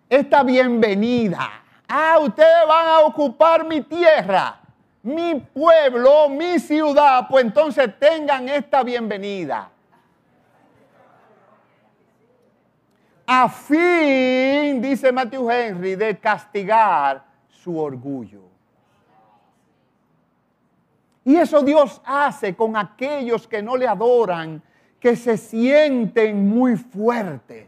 [0.07, 1.49] esta bienvenida.
[1.89, 4.59] Ah, ustedes van a ocupar mi tierra,
[5.01, 7.27] mi pueblo, mi ciudad.
[7.27, 9.71] Pues entonces tengan esta bienvenida.
[13.29, 18.43] A fin, dice Matthew Henry, de castigar su orgullo.
[21.25, 24.61] Y eso Dios hace con aquellos que no le adoran,
[24.97, 27.67] que se sienten muy fuertes,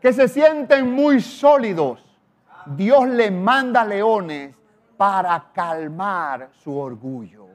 [0.00, 2.02] que se sienten muy sólidos.
[2.64, 4.54] Dios le manda leones
[4.96, 7.51] para calmar su orgullo.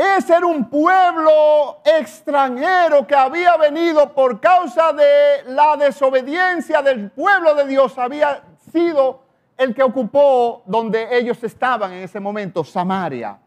[0.00, 7.54] Ese era un pueblo extranjero que había venido por causa de la desobediencia del pueblo
[7.54, 9.20] de Dios, había sido
[9.58, 13.38] el que ocupó donde ellos estaban en ese momento, Samaria.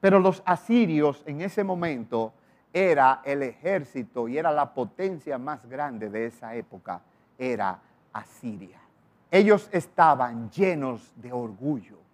[0.00, 2.32] Pero los asirios en ese momento
[2.72, 7.00] era el ejército y era la potencia más grande de esa época,
[7.38, 7.78] era
[8.12, 8.80] Asiria.
[9.30, 12.05] Ellos estaban llenos de orgullo.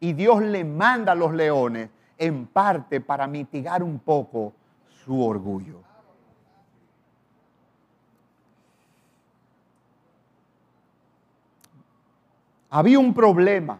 [0.00, 4.52] Y Dios le manda a los leones en parte para mitigar un poco
[5.04, 5.86] su orgullo.
[12.78, 13.78] había un problema.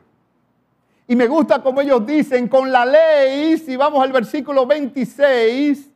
[1.07, 5.91] Y me gusta como ellos dicen, con la ley, si vamos al versículo 26,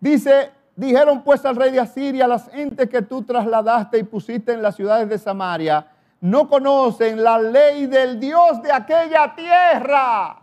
[0.00, 4.62] dice, dijeron pues al rey de Asiria, las entes que tú trasladaste y pusiste en
[4.62, 5.86] las ciudades de Samaria,
[6.20, 10.42] no conocen la ley del Dios de aquella tierra.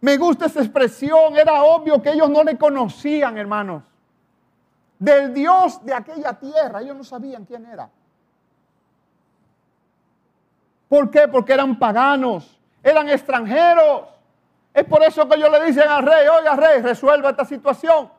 [0.00, 3.82] Me gusta esa expresión, era obvio que ellos no le conocían, hermanos.
[4.98, 7.90] Del Dios de aquella tierra, ellos no sabían quién era.
[10.88, 11.26] ¿Por qué?
[11.28, 14.02] Porque eran paganos, eran extranjeros.
[14.74, 18.10] Es por eso que ellos le dicen al rey, oiga rey, resuelva esta situación.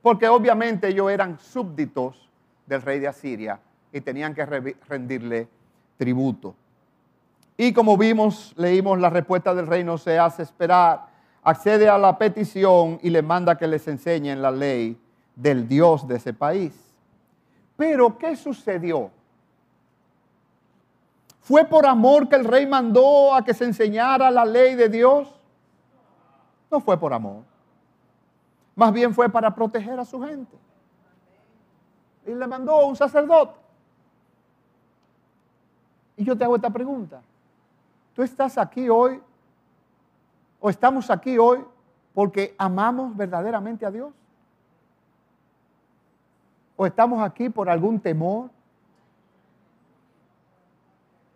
[0.00, 2.30] Porque obviamente ellos eran súbditos
[2.66, 3.60] del rey de Asiria
[3.92, 4.44] y tenían que
[4.88, 5.48] rendirle
[5.96, 6.54] tributo.
[7.56, 11.06] Y como vimos, leímos la respuesta del rey no se hace esperar,
[11.42, 14.98] accede a la petición y le manda que les enseñen la ley
[15.36, 16.72] del Dios de ese país.
[17.76, 19.10] Pero, ¿qué sucedió?
[21.40, 25.28] ¿Fue por amor que el rey mandó a que se enseñara la ley de Dios?
[26.70, 27.42] No fue por amor.
[28.74, 30.56] Más bien fue para proteger a su gente.
[32.26, 33.61] Y le mandó un sacerdote.
[36.22, 37.20] Y yo te hago esta pregunta.
[38.14, 39.20] ¿Tú estás aquí hoy
[40.60, 41.64] o estamos aquí hoy
[42.14, 44.12] porque amamos verdaderamente a Dios?
[46.76, 48.50] ¿O estamos aquí por algún temor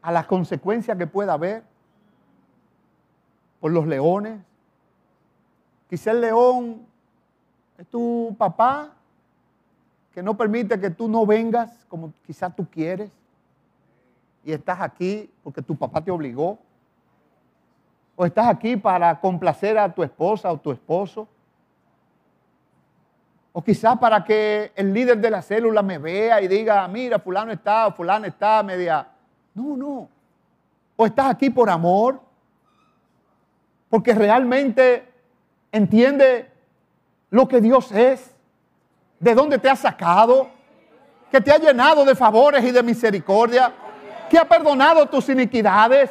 [0.02, 1.64] a las consecuencias que pueda haber
[3.58, 4.40] por los leones?
[5.90, 6.86] Quizá el león
[7.76, 8.92] es tu papá
[10.12, 13.10] que no permite que tú no vengas como quizás tú quieres
[14.46, 16.56] y estás aquí porque tu papá te obligó
[18.14, 21.28] o estás aquí para complacer a tu esposa o tu esposo.
[23.52, 27.52] O quizás para que el líder de la célula me vea y diga, mira, fulano
[27.52, 29.06] está fulano está media.
[29.52, 30.08] No, no.
[30.94, 32.20] O estás aquí por amor.
[33.90, 35.12] Porque realmente
[35.72, 36.50] entiende
[37.30, 38.34] lo que Dios es.
[39.18, 40.48] De dónde te ha sacado.
[41.32, 43.74] Que te ha llenado de favores y de misericordia.
[44.28, 46.10] Que ha perdonado tus iniquidades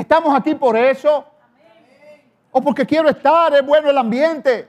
[0.00, 1.26] Estamos aquí por eso.
[2.52, 4.66] O porque quiero estar, es bueno el ambiente.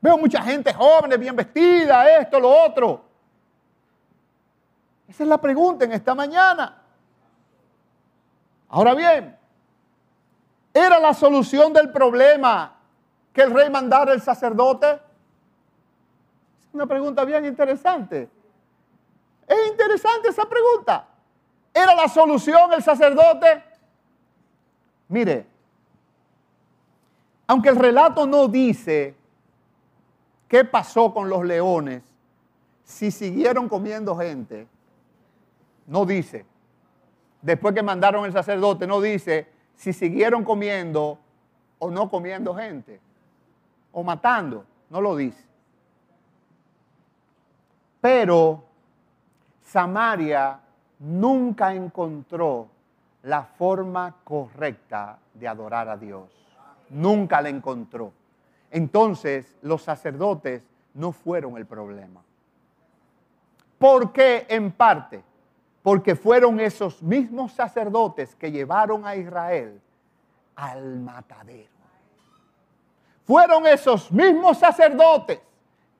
[0.00, 3.04] Veo mucha gente joven, bien vestida, esto, lo otro.
[5.06, 6.80] Esa es la pregunta en esta mañana.
[8.70, 9.36] Ahora bien,
[10.72, 12.74] ¿era la solución del problema
[13.34, 14.92] que el rey mandara el sacerdote?
[14.92, 18.30] Es una pregunta bien interesante.
[19.48, 21.08] Es interesante esa pregunta.
[21.72, 23.64] ¿Era la solución el sacerdote?
[25.08, 25.46] Mire,
[27.46, 29.14] aunque el relato no dice
[30.46, 32.02] qué pasó con los leones,
[32.84, 34.66] si siguieron comiendo gente,
[35.86, 36.44] no dice.
[37.40, 41.18] Después que mandaron el sacerdote, no dice si siguieron comiendo
[41.78, 43.00] o no comiendo gente,
[43.92, 45.42] o matando, no lo dice.
[48.00, 48.67] Pero
[49.68, 50.58] Samaria
[51.00, 52.68] nunca encontró
[53.24, 56.30] la forma correcta de adorar a Dios.
[56.88, 58.12] Nunca la encontró.
[58.70, 60.62] Entonces los sacerdotes
[60.94, 62.22] no fueron el problema.
[63.78, 64.46] ¿Por qué?
[64.48, 65.22] En parte,
[65.82, 69.80] porque fueron esos mismos sacerdotes que llevaron a Israel
[70.56, 71.68] al matadero.
[73.24, 75.40] Fueron esos mismos sacerdotes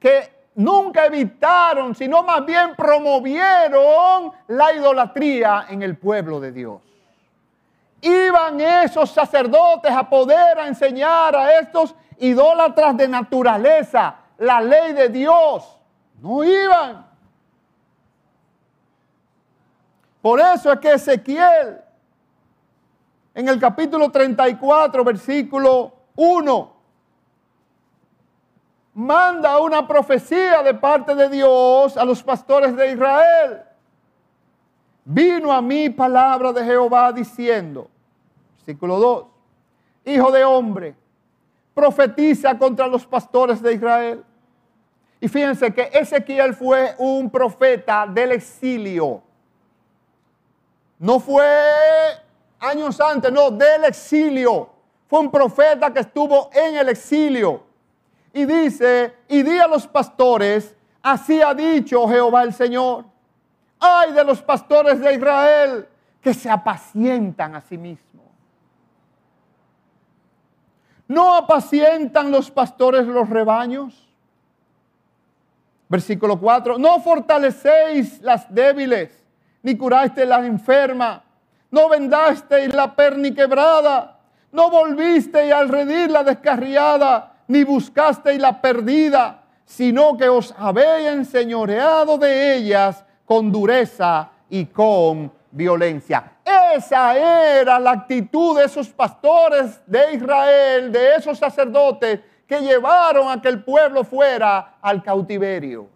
[0.00, 6.88] que nunca evitaron, sino más bien promovieron la idolatría en el pueblo de Dios
[8.00, 15.78] iban esos sacerdotes a poder enseñar a estos idólatras de naturaleza la ley de Dios.
[16.20, 17.06] No iban.
[20.20, 21.80] Por eso es que Ezequiel,
[23.34, 26.72] en el capítulo 34, versículo 1,
[28.98, 33.62] manda una profecía de parte de Dios a los pastores de Israel
[35.04, 37.88] vino a mí palabra de Jehová diciendo,
[38.56, 39.24] versículo 2,
[40.04, 40.96] Hijo de hombre,
[41.74, 44.24] profetiza contra los pastores de Israel.
[45.20, 49.22] Y fíjense que Ezequiel fue un profeta del exilio.
[50.98, 51.46] No fue
[52.58, 54.70] años antes, no, del exilio.
[55.06, 57.67] Fue un profeta que estuvo en el exilio.
[58.32, 63.04] Y dice, y di a los pastores, así ha dicho Jehová el Señor
[63.80, 65.88] Ay de los pastores de Israel
[66.20, 68.26] que se apacientan a sí mismos.
[71.06, 74.06] ¿No apacientan los pastores los rebaños?
[75.88, 76.78] Versículo 4.
[76.78, 79.24] No fortalecéis las débiles,
[79.62, 81.22] ni curasteis las enfermas,
[81.70, 84.18] no vendasteis la perniquebrada,
[84.52, 92.16] no volvisteis al redir la descarriada, ni buscasteis la perdida, sino que os habéis enseñoreado
[92.18, 96.32] de ellas con dureza y con violencia.
[96.74, 97.16] Esa
[97.60, 103.48] era la actitud de esos pastores de Israel, de esos sacerdotes que llevaron a que
[103.48, 105.88] el pueblo fuera al cautiverio.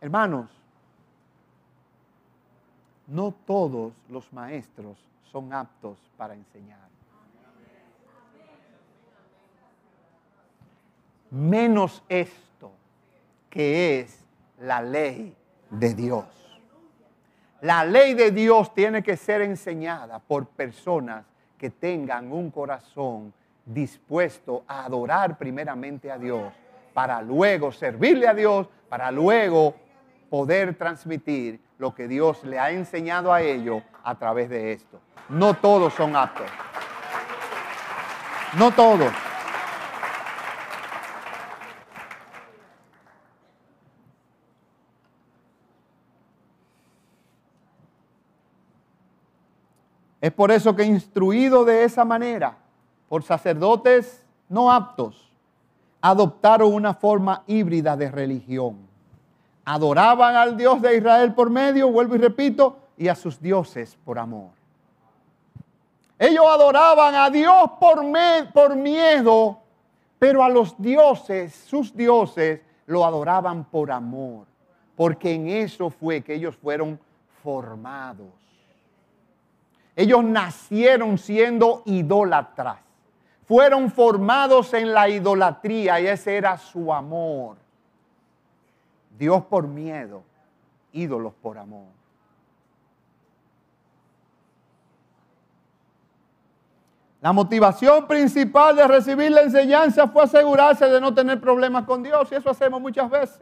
[0.00, 0.50] Hermanos,
[3.06, 4.96] no todos los maestros
[5.30, 6.85] son aptos para enseñar.
[11.30, 12.72] Menos esto,
[13.50, 14.24] que es
[14.58, 15.34] la ley
[15.70, 16.24] de Dios.
[17.62, 21.24] La ley de Dios tiene que ser enseñada por personas
[21.58, 23.32] que tengan un corazón
[23.64, 26.52] dispuesto a adorar primeramente a Dios,
[26.94, 29.74] para luego servirle a Dios, para luego
[30.30, 35.00] poder transmitir lo que Dios le ha enseñado a ellos a través de esto.
[35.28, 36.46] No todos son aptos.
[38.56, 39.12] No todos.
[50.26, 52.58] Es por eso que instruido de esa manera
[53.08, 55.30] por sacerdotes no aptos,
[56.00, 58.76] adoptaron una forma híbrida de religión.
[59.64, 64.18] Adoraban al Dios de Israel por medio, vuelvo y repito, y a sus dioses por
[64.18, 64.50] amor.
[66.18, 68.04] Ellos adoraban a Dios por,
[68.52, 69.60] por miedo,
[70.18, 74.44] pero a los dioses, sus dioses, lo adoraban por amor,
[74.96, 76.98] porque en eso fue que ellos fueron
[77.44, 78.45] formados.
[79.96, 82.76] Ellos nacieron siendo idólatras.
[83.46, 87.56] Fueron formados en la idolatría y ese era su amor.
[89.18, 90.22] Dios por miedo,
[90.92, 91.86] ídolos por amor.
[97.22, 102.30] La motivación principal de recibir la enseñanza fue asegurarse de no tener problemas con Dios
[102.30, 103.40] y eso hacemos muchas veces.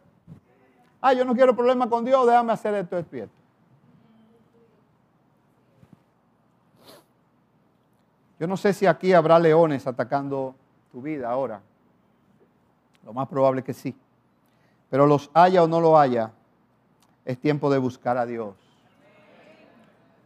[1.00, 3.43] Ah, yo no quiero problemas con Dios, déjame hacer esto despierto.
[8.44, 10.54] Yo no sé si aquí habrá leones atacando
[10.92, 11.62] tu vida ahora.
[13.02, 13.96] Lo más probable que sí.
[14.90, 16.30] Pero los haya o no lo haya,
[17.24, 18.54] es tiempo de buscar a Dios.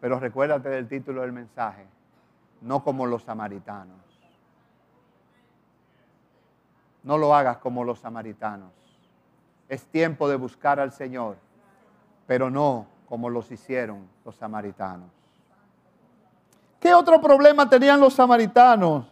[0.01, 1.87] Pero recuérdate del título del mensaje,
[2.61, 4.01] no como los samaritanos.
[7.05, 8.73] No lo hagas como los samaritanos.
[9.69, 11.37] Es tiempo de buscar al Señor,
[12.27, 15.18] pero no como los hicieron los samaritanos.
[16.81, 19.07] ¿Qué otro problema tenían los samaritanos?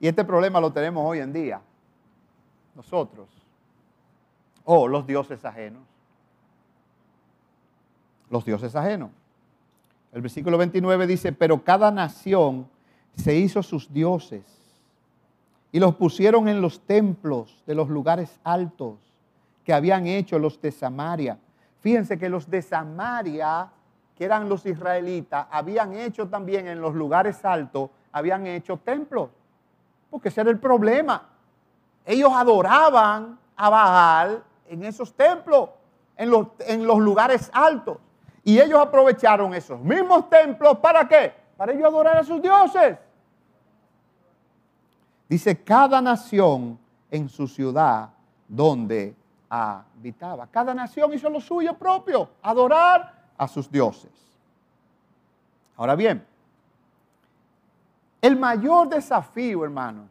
[0.00, 1.60] Y este problema lo tenemos hoy en día,
[2.74, 3.28] nosotros.
[4.64, 5.82] O los dioses ajenos.
[8.30, 9.10] Los dioses ajenos.
[10.12, 12.68] El versículo 29 dice, pero cada nación
[13.14, 14.44] se hizo sus dioses
[15.72, 18.98] y los pusieron en los templos de los lugares altos
[19.64, 21.38] que habían hecho los de Samaria.
[21.80, 23.70] Fíjense que los de Samaria
[24.18, 29.30] que eran los israelitas, habían hecho también en los lugares altos, habían hecho templos.
[30.10, 31.22] Porque ese era el problema.
[32.04, 35.70] Ellos adoraban a Baal en esos templos,
[36.16, 37.98] en los, en los lugares altos.
[38.42, 41.32] Y ellos aprovecharon esos mismos templos para qué?
[41.56, 42.98] Para ellos adorar a sus dioses.
[45.28, 46.76] Dice, cada nación
[47.08, 48.08] en su ciudad
[48.48, 49.14] donde
[49.48, 50.48] habitaba.
[50.48, 54.10] Cada nación hizo lo suyo propio, adorar a sus dioses.
[55.76, 56.24] Ahora bien,
[58.20, 60.06] el mayor desafío, hermanos,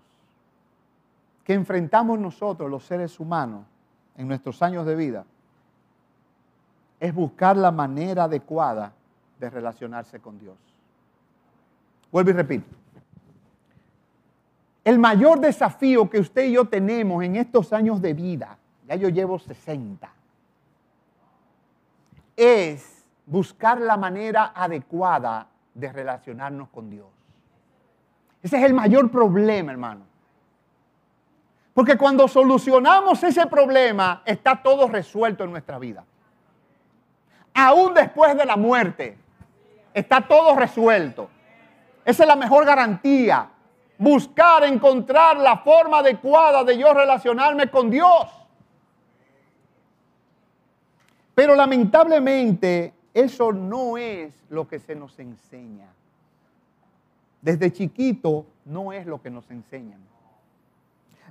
[1.43, 3.65] que enfrentamos nosotros, los seres humanos,
[4.15, 5.25] en nuestros años de vida,
[6.99, 8.93] es buscar la manera adecuada
[9.39, 10.57] de relacionarse con Dios.
[12.11, 12.75] Vuelvo y repito.
[14.83, 18.57] El mayor desafío que usted y yo tenemos en estos años de vida,
[18.87, 20.09] ya yo llevo 60,
[22.37, 22.96] es
[23.27, 27.07] buscar la manera adecuada de relacionarnos con Dios.
[28.41, 30.05] Ese es el mayor problema, hermano.
[31.73, 36.03] Porque cuando solucionamos ese problema, está todo resuelto en nuestra vida.
[37.53, 39.17] Aún después de la muerte,
[39.93, 41.29] está todo resuelto.
[42.05, 43.49] Esa es la mejor garantía.
[43.97, 48.31] Buscar, encontrar la forma adecuada de yo relacionarme con Dios.
[51.35, 55.87] Pero lamentablemente eso no es lo que se nos enseña.
[57.41, 59.99] Desde chiquito no es lo que nos enseñan.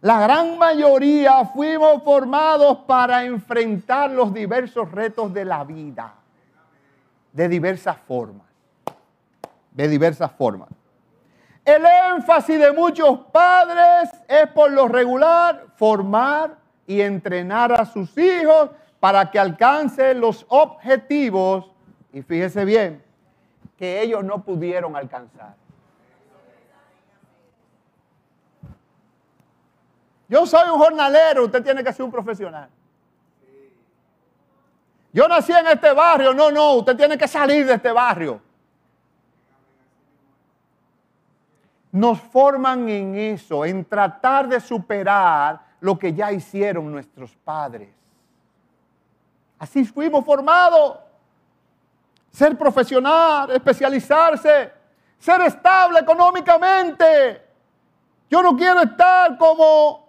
[0.00, 6.12] La gran mayoría fuimos formados para enfrentar los diversos retos de la vida,
[7.32, 8.48] de diversas formas,
[9.70, 10.70] de diversas formas.
[11.64, 11.84] El
[12.16, 19.30] énfasis de muchos padres es por lo regular formar y entrenar a sus hijos para
[19.30, 21.75] que alcance los objetivos,
[22.16, 23.04] y fíjese bien,
[23.76, 25.54] que ellos no pudieron alcanzar.
[30.26, 32.70] Yo soy un jornalero, usted tiene que ser un profesional.
[35.12, 38.40] Yo nací en este barrio, no, no, usted tiene que salir de este barrio.
[41.92, 47.90] Nos forman en eso, en tratar de superar lo que ya hicieron nuestros padres.
[49.58, 51.00] Así fuimos formados.
[52.36, 54.70] Ser profesional, especializarse,
[55.18, 57.42] ser estable económicamente.
[58.28, 60.04] Yo no quiero estar como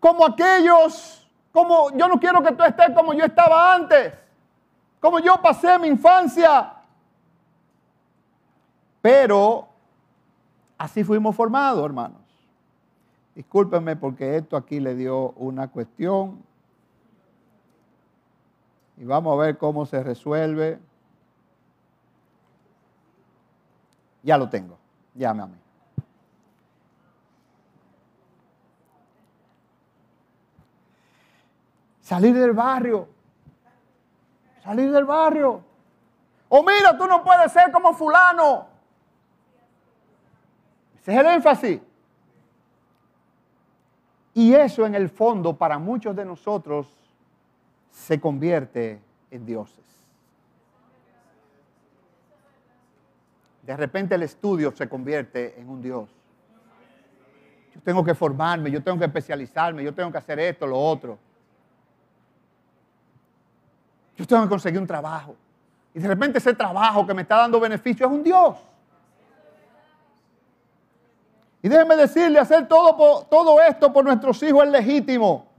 [0.00, 4.14] como aquellos, como yo no quiero que tú estés como yo estaba antes,
[4.98, 6.72] como yo pasé mi infancia.
[9.02, 9.68] Pero
[10.78, 12.22] así fuimos formados, hermanos.
[13.34, 16.42] Discúlpenme porque esto aquí le dio una cuestión.
[19.02, 20.78] Y vamos a ver cómo se resuelve.
[24.22, 24.78] Ya lo tengo.
[25.16, 25.56] Llame a mí.
[32.00, 33.08] Salir del barrio.
[34.62, 35.64] Salir del barrio.
[36.48, 38.68] O mira, tú no puedes ser como fulano.
[41.00, 41.80] Ese es el énfasis.
[44.34, 47.01] Y eso en el fondo para muchos de nosotros
[47.92, 49.78] se convierte en dioses.
[53.62, 56.08] De repente el estudio se convierte en un dios.
[57.74, 61.18] Yo tengo que formarme, yo tengo que especializarme, yo tengo que hacer esto, lo otro.
[64.16, 65.36] Yo tengo que conseguir un trabajo.
[65.94, 68.56] Y de repente ese trabajo que me está dando beneficio es un Dios.
[71.62, 75.51] Y déjeme decirle, hacer todo, todo esto por nuestros hijos es legítimo.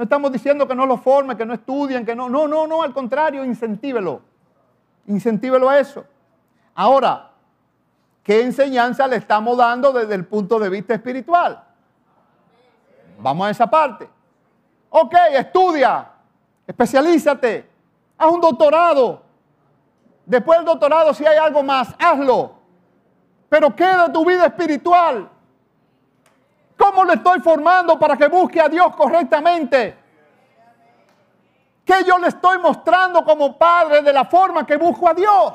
[0.00, 2.30] No estamos diciendo que no lo formen, que no estudien, que no.
[2.30, 4.22] No, no, no, al contrario, incentívelo.
[5.06, 6.06] Incentívelo a eso.
[6.74, 7.32] Ahora,
[8.22, 11.62] ¿qué enseñanza le estamos dando desde el punto de vista espiritual?
[13.18, 14.08] Vamos a esa parte.
[14.88, 16.08] Ok, estudia,
[16.66, 17.68] especialízate,
[18.16, 19.20] haz un doctorado.
[20.24, 22.54] Después del doctorado, si hay algo más, hazlo.
[23.50, 25.28] Pero queda tu vida espiritual.
[26.90, 29.96] ¿Cómo le estoy formando para que busque a Dios correctamente?
[31.84, 35.54] ¿Qué yo le estoy mostrando como padre de la forma que busco a Dios?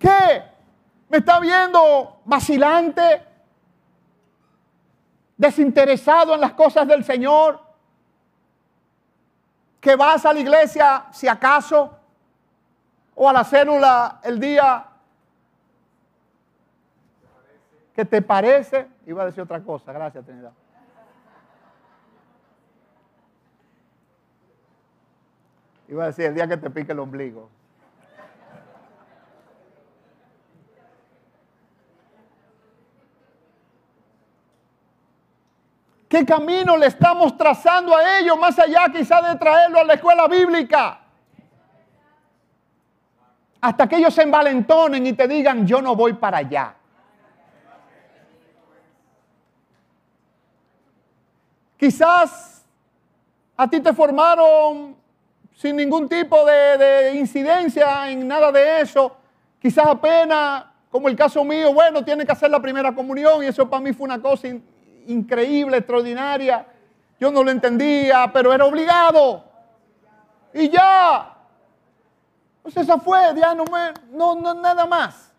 [0.00, 0.42] ¿Qué?
[1.08, 3.24] ¿Me está viendo vacilante?
[5.36, 7.60] ¿Desinteresado en las cosas del Señor?
[9.80, 11.90] que vas a la iglesia si acaso,
[13.16, 14.91] o a la célula el día
[17.94, 20.52] que te parece, iba a decir otra cosa, gracias Trinidad.
[25.88, 27.50] Iba a decir el día que te pique el ombligo.
[36.08, 40.28] ¿Qué camino le estamos trazando a ellos más allá quizá de traerlo a la escuela
[40.28, 41.00] bíblica?
[43.60, 46.74] Hasta que ellos se envalentonen y te digan, yo no voy para allá.
[51.82, 52.64] Quizás
[53.56, 54.94] a ti te formaron
[55.52, 59.16] sin ningún tipo de, incidencia en nada de eso.
[59.60, 63.68] Quizás apenas, como el caso mío, bueno, tiene que hacer la primera comunión y eso
[63.68, 64.46] para mí fue una cosa
[65.08, 66.64] increíble, extraordinaria.
[67.18, 69.44] Yo no lo entendía, pero era obligado.
[70.54, 71.34] Y ya.
[72.62, 73.64] Pues esa fue, ya no,
[74.12, 75.32] no, no nada más.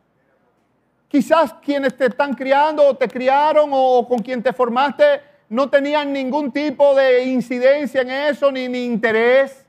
[1.08, 6.12] Quizás quienes te están criando o te criaron o con quien te formaste no tenían
[6.12, 9.66] ningún tipo de incidencia en eso ni, ni interés.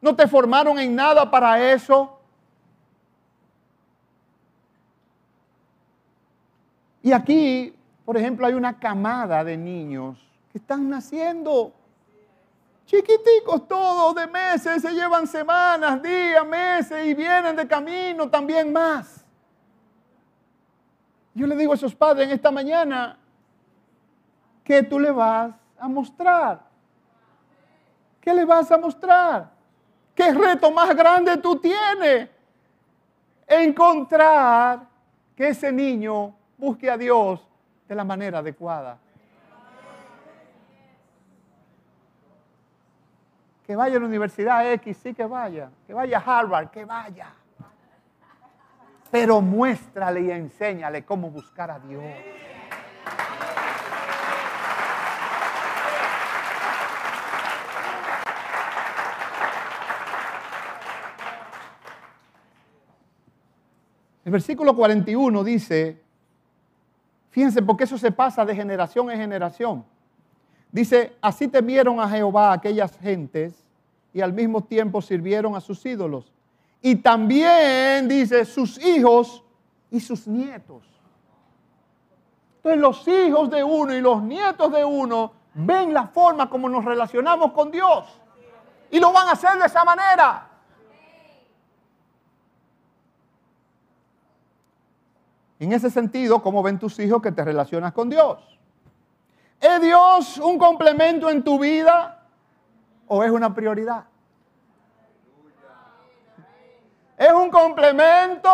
[0.00, 2.18] No te formaron en nada para eso.
[7.02, 10.18] Y aquí por ejemplo, hay una camada de niños
[10.52, 11.72] que están naciendo.
[12.86, 19.24] Chiquiticos todos de meses, se llevan semanas, días, meses y vienen de camino también más.
[21.32, 23.18] Yo le digo a esos padres en esta mañana,
[24.64, 26.60] ¿qué tú le vas a mostrar?
[28.20, 29.50] ¿Qué le vas a mostrar?
[30.14, 32.30] ¿Qué reto más grande tú tienes?
[33.46, 34.80] Encontrar
[35.36, 37.46] que ese niño busque a Dios
[37.86, 38.98] de la manera adecuada.
[43.66, 45.70] Que vaya a la Universidad X, sí que vaya.
[45.86, 47.28] Que vaya a Harvard, que vaya.
[49.10, 52.02] Pero muéstrale y enséñale cómo buscar a Dios.
[64.24, 66.00] El versículo 41 dice,
[67.30, 69.84] fíjense, porque eso se pasa de generación en generación.
[70.72, 73.64] Dice, así temieron a Jehová aquellas gentes
[74.12, 76.32] y al mismo tiempo sirvieron a sus ídolos.
[76.80, 79.44] Y también, dice, sus hijos
[79.90, 80.82] y sus nietos.
[82.56, 86.84] Entonces los hijos de uno y los nietos de uno ven la forma como nos
[86.84, 88.06] relacionamos con Dios.
[88.90, 90.48] Y lo van a hacer de esa manera.
[95.58, 98.38] En ese sentido, ¿cómo ven tus hijos que te relacionas con Dios?
[99.60, 102.26] ¿Es Dios un complemento en tu vida
[103.06, 104.04] o es una prioridad?
[107.16, 108.50] ¿Es un complemento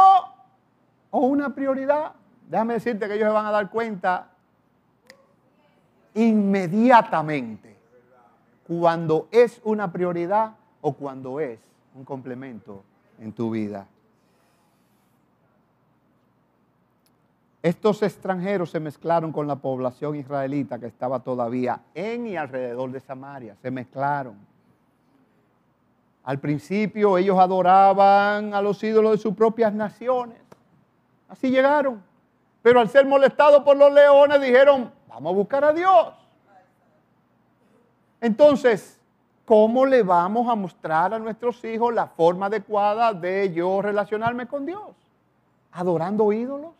[1.11, 2.13] o una prioridad?
[2.49, 4.29] Déjame decirte que ellos se van a dar cuenta
[6.15, 7.77] inmediatamente
[8.67, 11.59] cuando es una prioridad o cuando es
[11.95, 12.85] un complemento
[13.19, 13.87] en tu vida.
[17.63, 23.01] Estos extranjeros se mezclaron con la población israelita que estaba todavía en y alrededor de
[23.01, 23.55] Samaria.
[23.61, 24.39] Se mezclaron.
[26.25, 30.39] Al principio ellos adoraban a los ídolos de sus propias naciones.
[31.29, 32.03] Así llegaron.
[32.63, 36.15] Pero al ser molestados por los leones dijeron, vamos a buscar a Dios.
[38.23, 38.99] Entonces,
[39.45, 44.65] ¿cómo le vamos a mostrar a nuestros hijos la forma adecuada de yo relacionarme con
[44.65, 44.95] Dios?
[45.73, 46.80] ¿Adorando ídolos?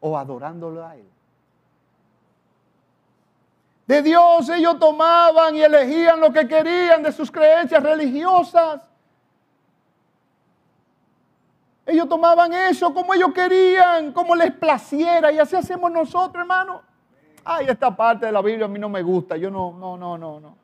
[0.00, 1.08] O adorándolo a Él.
[3.86, 8.80] De Dios ellos tomaban y elegían lo que querían de sus creencias religiosas.
[11.86, 15.30] Ellos tomaban eso como ellos querían, como les placiera.
[15.30, 16.82] Y así hacemos nosotros, hermano.
[17.44, 19.36] Ay, esta parte de la Biblia a mí no me gusta.
[19.36, 20.56] Yo no, no, no, no, no.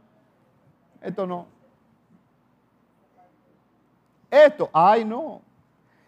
[1.00, 1.46] Esto no.
[4.28, 5.42] Esto, ay, no.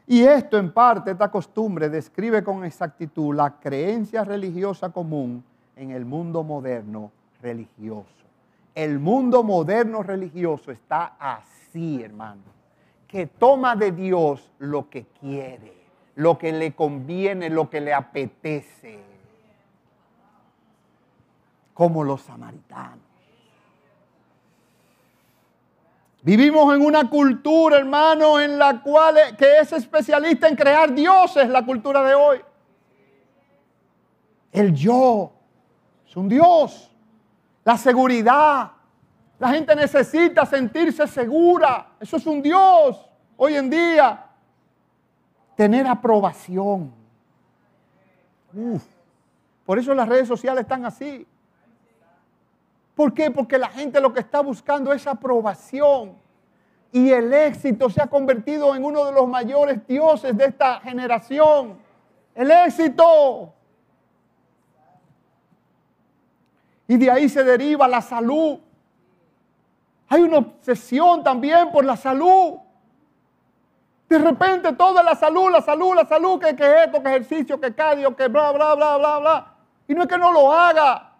[0.07, 5.43] Y esto en parte, esta costumbre, describe con exactitud la creencia religiosa común
[5.77, 8.09] en el mundo moderno religioso.
[8.75, 12.43] El mundo moderno religioso está así, hermano,
[13.09, 15.73] que toma de Dios lo que quiere,
[16.17, 18.99] lo que le conviene, lo que le apetece,
[21.73, 23.04] como los samaritanos.
[26.25, 31.63] Vivimos en una cultura, hermano, en la cual que es especialista en crear dioses, la
[31.67, 32.41] cultura de hoy.
[34.51, 35.31] El yo
[36.09, 36.91] es un dios.
[37.63, 38.73] La seguridad.
[39.39, 41.89] La gente necesita sentirse segura.
[42.01, 43.07] Eso es un dios
[43.37, 44.25] hoy en día.
[45.55, 46.91] Tener aprobación.
[49.67, 51.27] Por eso las redes sociales están así.
[52.95, 53.31] ¿Por qué?
[53.31, 56.17] Porque la gente lo que está buscando es aprobación.
[56.93, 61.77] Y el éxito se ha convertido en uno de los mayores dioses de esta generación.
[62.35, 63.53] El éxito.
[66.87, 68.61] Y de ahí se deriva la salud.
[70.09, 72.59] Hay una obsesión también por la salud.
[74.09, 77.75] De repente toda la salud, la salud, la salud, que, que esto, que ejercicio, que
[77.75, 79.55] cardio, que bla, bla, bla, bla, bla.
[79.89, 81.14] Y no es que no lo haga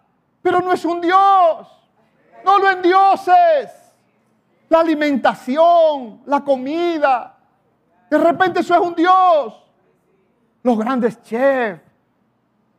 [0.45, 1.67] pero no es un Dios.
[2.43, 3.71] No lo en dioses.
[4.69, 7.35] La alimentación, la comida.
[8.07, 9.65] De repente eso es un Dios.
[10.61, 11.81] Los grandes chefs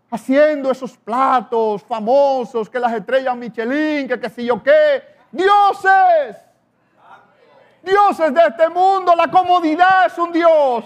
[0.09, 5.03] haciendo esos platos famosos, que las estrellas Michelin, que qué sé yo qué.
[5.33, 6.37] Dioses.
[7.83, 9.13] Dioses de este mundo.
[9.17, 10.85] La comodidad es un Dios.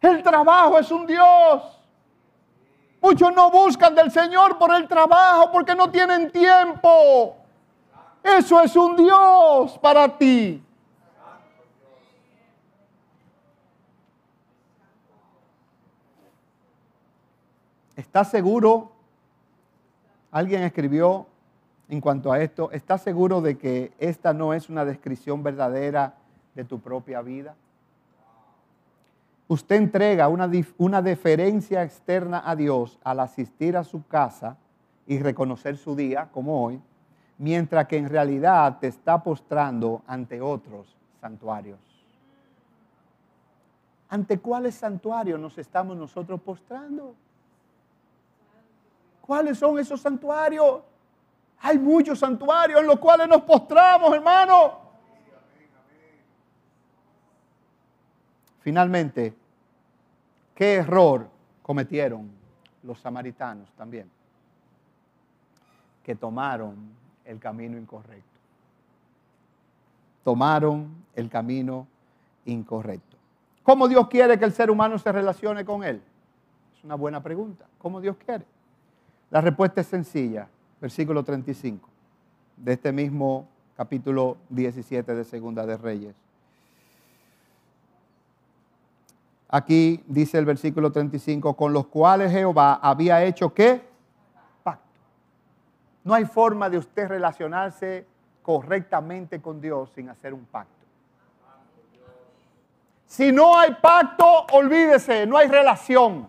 [0.00, 1.79] El trabajo es un Dios.
[3.00, 7.36] Muchos no buscan del Señor por el trabajo porque no tienen tiempo.
[8.22, 10.62] Eso es un Dios para ti.
[17.96, 18.92] ¿Estás seguro?
[20.30, 21.26] Alguien escribió
[21.88, 26.14] en cuanto a esto, ¿estás seguro de que esta no es una descripción verdadera
[26.54, 27.56] de tu propia vida?
[29.50, 30.48] Usted entrega una,
[30.78, 34.56] una deferencia externa a Dios al asistir a su casa
[35.08, 36.80] y reconocer su día, como hoy,
[37.36, 41.80] mientras que en realidad te está postrando ante otros santuarios.
[44.08, 47.16] ¿Ante cuáles santuarios nos estamos nosotros postrando?
[49.20, 50.80] ¿Cuáles son esos santuarios?
[51.62, 54.78] Hay muchos santuarios en los cuales nos postramos, hermano.
[58.60, 59.39] Finalmente,
[60.60, 61.26] ¿Qué error
[61.62, 62.30] cometieron
[62.82, 64.10] los samaritanos también?
[66.04, 66.76] Que tomaron
[67.24, 68.28] el camino incorrecto.
[70.22, 71.86] tomaron el camino
[72.44, 73.16] incorrecto.
[73.62, 76.02] ¿Cómo Dios quiere que el ser humano se relacione con Él?
[76.76, 77.64] Es una buena pregunta.
[77.78, 78.44] ¿Cómo Dios quiere?
[79.30, 80.46] La respuesta es sencilla.
[80.78, 81.88] Versículo 35
[82.58, 83.48] de este mismo
[83.78, 86.29] capítulo 17 de Segunda de Reyes.
[89.52, 93.82] Aquí dice el versículo 35, con los cuales Jehová había hecho qué?
[94.62, 95.00] Pacto.
[96.04, 98.06] No hay forma de usted relacionarse
[98.42, 100.72] correctamente con Dios sin hacer un pacto.
[103.06, 106.28] Si no hay pacto, olvídese, no hay relación.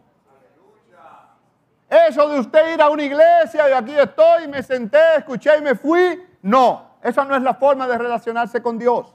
[1.87, 5.75] Eso de usted ir a una iglesia y aquí estoy, me senté, escuché y me
[5.75, 9.13] fui, no, esa no es la forma de relacionarse con Dios.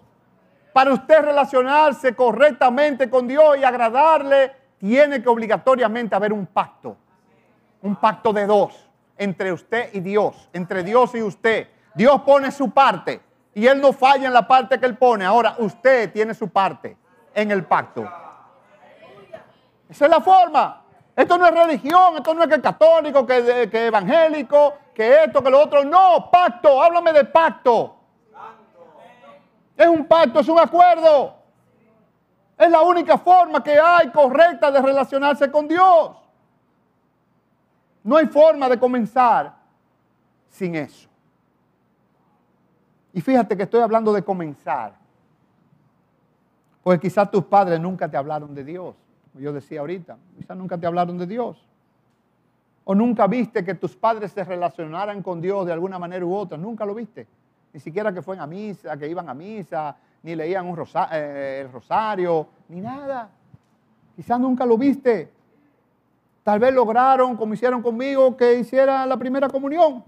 [0.77, 6.99] Para usted relacionarse correctamente con Dios y agradarle, tiene que obligatoriamente haber un pacto.
[7.81, 11.69] Un pacto de dos, entre usted y Dios, entre Dios y usted.
[11.95, 13.23] Dios pone su parte
[13.55, 15.25] y Él no falla en la parte que Él pone.
[15.25, 16.95] Ahora usted tiene su parte
[17.35, 18.07] en el pacto.
[19.89, 20.83] Esa es la forma.
[21.17, 25.51] Esto no es religión, esto no es que católico, que, que evangélico, que esto, que
[25.51, 25.85] lo otro.
[25.85, 27.96] No, pacto, háblame de pacto.
[29.77, 31.35] Es un pacto, es un acuerdo.
[32.57, 36.17] Es la única forma que hay correcta de relacionarse con Dios.
[38.03, 39.55] No hay forma de comenzar
[40.49, 41.09] sin eso.
[43.13, 44.95] Y fíjate que estoy hablando de comenzar.
[46.83, 48.95] Porque quizás tus padres nunca te hablaron de Dios.
[49.33, 51.63] Como yo decía ahorita, quizás nunca te hablaron de Dios.
[52.85, 56.57] O nunca viste que tus padres se relacionaran con Dios de alguna manera u otra.
[56.57, 57.27] Nunca lo viste
[57.77, 61.71] ni siquiera que fueron a misa, que iban a misa, ni leían un eh, el
[61.71, 63.29] rosario, ni nada.
[64.17, 65.31] Quizás nunca lo viste.
[66.43, 70.03] Tal vez lograron, como hicieron conmigo, que hiciera la primera comunión.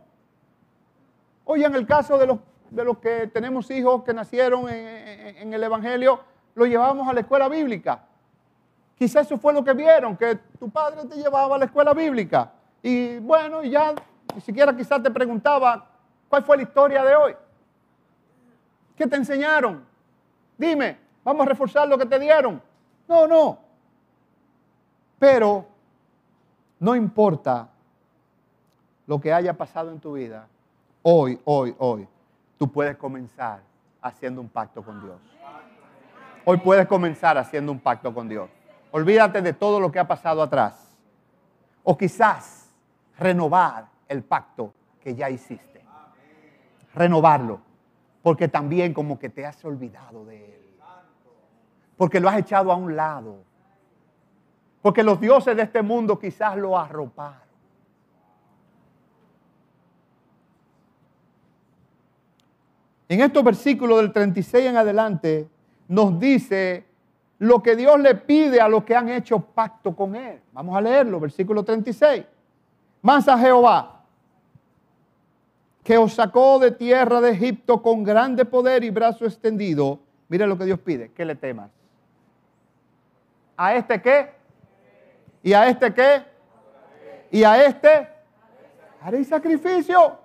[1.44, 2.38] Oye, en el caso de los,
[2.70, 6.20] de los que tenemos hijos que nacieron en, el Evangelio,
[6.54, 8.02] lo llevamos a la escuela bíblica.
[8.96, 12.50] Quizás eso fue lo que vieron, que tu padre te llevaba a la escuela bíblica.
[12.82, 13.94] Y bueno, ya
[14.34, 15.86] ni siquiera quizás te preguntaba
[16.30, 17.36] cuál fue la historia de hoy.
[18.98, 19.84] ¿Qué te enseñaron?
[20.58, 22.60] Dime, vamos a reforzar lo que te dieron.
[23.06, 23.58] No, no.
[25.20, 25.64] Pero
[26.80, 27.68] no importa
[29.06, 30.48] lo que haya pasado en tu vida,
[31.02, 32.08] hoy, hoy, hoy,
[32.58, 33.60] tú puedes comenzar
[34.02, 35.20] haciendo un pacto con Dios.
[36.44, 38.50] Hoy puedes comenzar haciendo un pacto con Dios.
[38.90, 40.96] Olvídate de todo lo que ha pasado atrás.
[41.84, 42.68] O quizás
[43.16, 45.84] renovar el pacto que ya hiciste.
[46.94, 47.67] Renovarlo
[48.28, 50.60] porque también como que te has olvidado de Él.
[51.96, 53.38] Porque lo has echado a un lado.
[54.82, 57.48] Porque los dioses de este mundo quizás lo arroparon.
[63.08, 65.48] En estos versículos del 36 en adelante
[65.88, 66.84] nos dice
[67.38, 70.38] lo que Dios le pide a los que han hecho pacto con Él.
[70.52, 72.26] Vamos a leerlo, versículo 36.
[73.00, 73.97] Más a Jehová
[75.88, 79.98] que os sacó de tierra de Egipto con grande poder y brazo extendido.
[80.28, 81.70] Mira lo que Dios pide, que le temas.
[83.56, 84.34] ¿A este qué?
[85.42, 86.24] ¿Y a este qué?
[87.30, 88.06] ¿Y a este?
[89.00, 90.18] Haréis sacrificio.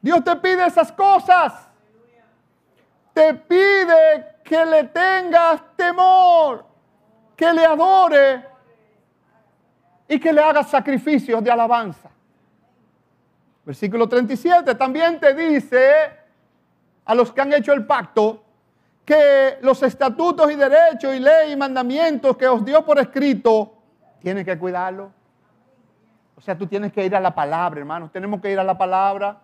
[0.00, 1.54] Dios te pide esas cosas.
[3.12, 6.64] Te pide que le tengas temor,
[7.34, 8.44] que le adore
[10.06, 12.10] y que le hagas sacrificios de alabanza.
[13.64, 15.92] Versículo 37 también te dice
[17.04, 18.42] a los que han hecho el pacto
[19.04, 23.74] que los estatutos y derechos y ley y mandamientos que os dio por escrito,
[24.20, 25.10] tienen que cuidarlo.
[26.36, 28.10] O sea, tú tienes que ir a la palabra, hermanos.
[28.12, 29.40] Tenemos que ir a la palabra.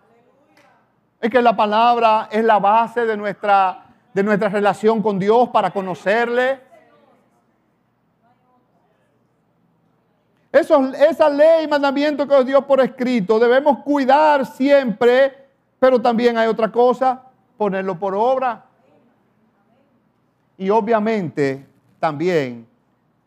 [1.19, 5.71] Es que la palabra es la base de nuestra, de nuestra relación con Dios para
[5.71, 6.61] conocerle.
[10.59, 15.47] Esa ley y mandamiento que os dio por escrito debemos cuidar siempre,
[15.79, 17.23] pero también hay otra cosa,
[17.57, 18.65] ponerlo por obra.
[20.57, 21.65] Y obviamente
[21.99, 22.67] también,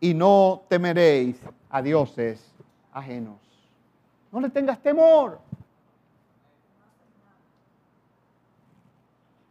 [0.01, 2.45] y no temeréis a dioses
[2.93, 3.37] ajenos.
[4.33, 5.39] No le tengas temor.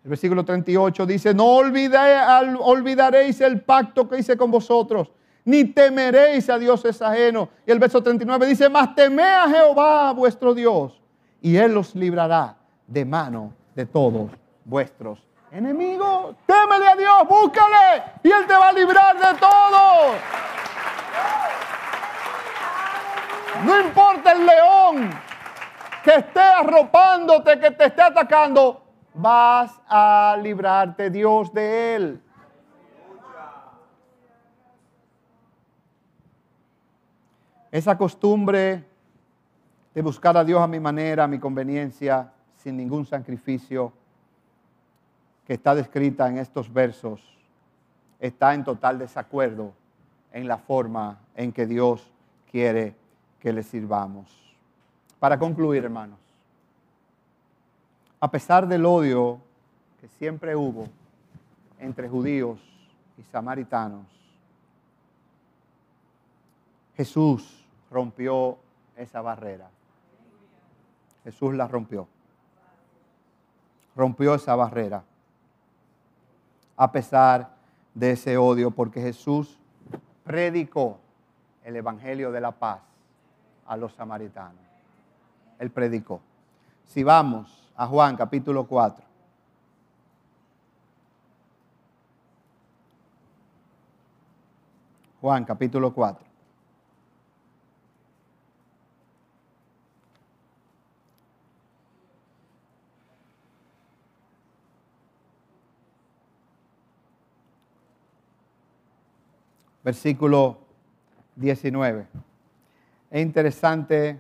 [0.04, 5.12] El versículo 38 dice, no olvidaréis el pacto que hice con vosotros
[5.50, 7.50] ni temeréis a dioses ajenos.
[7.66, 11.02] Y el verso 39 dice, mas temé a Jehová vuestro Dios,
[11.42, 14.30] y Él los librará de mano de todos
[14.64, 15.20] vuestros
[15.52, 16.36] enemigos.
[16.46, 19.80] Témele a Dios, búscale, y Él te va a librar de todo.
[23.66, 25.10] No importa el león
[26.04, 28.84] que esté arropándote, que te esté atacando,
[29.16, 32.22] vas a librarte Dios de él.
[37.72, 38.84] Esa costumbre
[39.94, 43.94] de buscar a Dios a mi manera, a mi conveniencia, sin ningún sacrificio,
[45.46, 47.22] que está descrita en estos versos,
[48.20, 49.74] está en total desacuerdo
[50.32, 52.12] en la forma en que Dios
[52.52, 52.96] quiere
[53.40, 54.28] que le sirvamos.
[55.20, 56.20] Para concluir, hermanos,
[58.20, 59.40] a pesar del odio
[60.02, 60.88] que siempre hubo
[61.80, 62.60] entre judíos
[63.18, 64.06] y samaritanos,
[66.96, 67.59] Jesús
[67.90, 68.58] rompió
[68.96, 69.70] esa barrera.
[71.24, 72.08] Jesús la rompió.
[73.96, 75.04] Rompió esa barrera.
[76.78, 77.56] A pesar
[77.94, 79.60] de ese odio, porque Jesús
[80.24, 81.00] predicó
[81.64, 82.80] el Evangelio de la paz
[83.66, 84.62] a los samaritanos.
[85.60, 86.22] Él predicó.
[86.86, 89.06] Si vamos a Juan capítulo 4.
[95.22, 96.29] Juan capítulo 4.
[109.84, 110.58] Versículo
[111.36, 112.08] 19.
[113.12, 114.20] Es interesante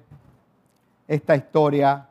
[1.07, 2.07] esta historia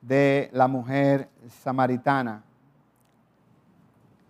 [0.00, 1.28] de la mujer
[1.62, 2.42] samaritana.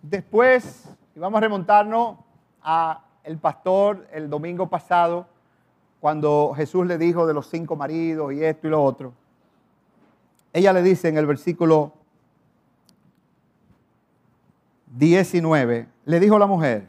[0.02, 2.16] Después, y vamos a remontarnos
[2.62, 5.26] a el pastor el domingo pasado,
[6.00, 9.12] cuando Jesús le dijo de los cinco maridos y esto y lo otro.
[10.52, 11.92] Ella le dice en el versículo
[14.96, 16.88] 19, le dijo la mujer,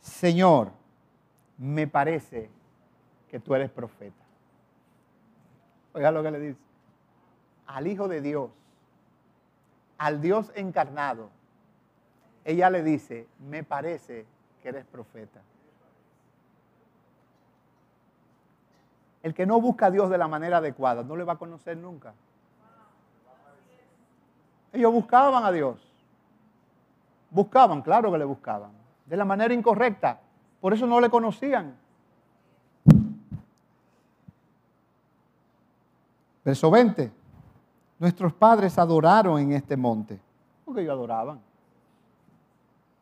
[0.00, 0.72] Señor,
[1.58, 2.50] me parece
[3.28, 4.24] que tú eres profeta.
[5.92, 6.60] Oiga lo que le dice.
[7.66, 8.50] Al Hijo de Dios,
[9.98, 11.30] al Dios encarnado,
[12.44, 14.24] ella le dice, me parece
[14.62, 15.40] que eres profeta.
[19.22, 21.76] El que no busca a Dios de la manera adecuada no le va a conocer
[21.76, 22.14] nunca.
[24.72, 25.76] Ellos buscaban a Dios.
[27.30, 28.77] Buscaban, claro que le buscaban.
[29.08, 30.20] De la manera incorrecta.
[30.60, 31.74] Por eso no le conocían.
[36.44, 37.10] Verso 20.
[37.98, 40.18] Nuestros padres adoraron en este monte.
[40.64, 41.40] Porque ellos adoraban.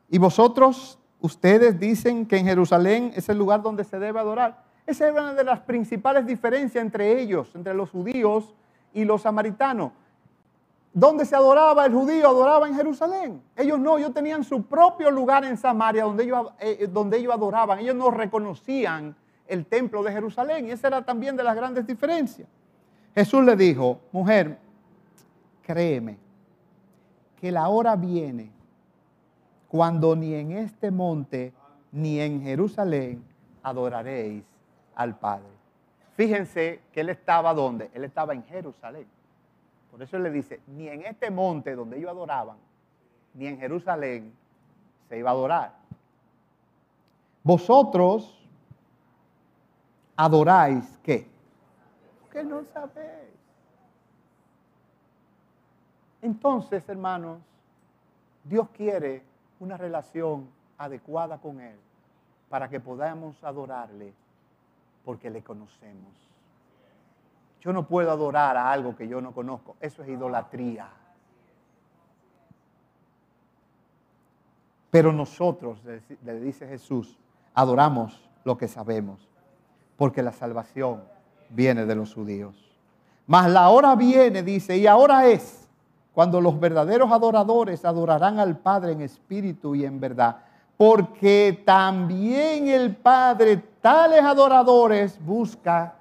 [0.09, 4.63] Y vosotros, ustedes dicen que en Jerusalén es el lugar donde se debe adorar.
[4.85, 8.53] Esa es una de las principales diferencias entre ellos, entre los judíos
[8.93, 9.91] y los samaritanos.
[10.99, 12.27] ¿Dónde se adoraba el judío?
[12.27, 13.39] Adoraba en Jerusalén.
[13.55, 17.77] Ellos no, ellos tenían su propio lugar en Samaria donde ellos, eh, donde ellos adoraban.
[17.77, 20.65] Ellos no reconocían el templo de Jerusalén.
[20.65, 22.47] Y esa era también de las grandes diferencias.
[23.13, 24.57] Jesús le dijo, mujer,
[25.61, 26.17] créeme,
[27.39, 28.49] que la hora viene
[29.67, 31.53] cuando ni en este monte
[31.91, 33.23] ni en Jerusalén
[33.61, 34.43] adoraréis
[34.95, 35.45] al Padre.
[36.15, 37.91] Fíjense que él estaba donde?
[37.93, 39.05] Él estaba en Jerusalén.
[39.97, 42.57] Por eso le dice, ni en este monte donde ellos adoraban,
[43.33, 44.31] ni en Jerusalén
[45.09, 45.73] se iba a adorar.
[47.41, 48.47] Vosotros
[50.15, 51.27] adoráis qué?
[52.31, 53.31] Que no sabéis.
[56.21, 57.39] Entonces, hermanos,
[58.43, 59.23] Dios quiere
[59.59, 61.75] una relación adecuada con Él
[62.49, 64.13] para que podamos adorarle
[65.03, 66.13] porque le conocemos.
[67.61, 69.75] Yo no puedo adorar a algo que yo no conozco.
[69.81, 70.87] Eso es idolatría.
[74.89, 75.79] Pero nosotros,
[76.23, 77.17] le dice Jesús,
[77.53, 79.27] adoramos lo que sabemos,
[79.97, 81.03] porque la salvación
[81.49, 82.55] viene de los judíos.
[83.25, 85.67] Mas la hora viene, dice, y ahora es
[86.13, 90.37] cuando los verdaderos adoradores adorarán al Padre en espíritu y en verdad.
[90.75, 95.96] Porque también el Padre, tales adoradores, busca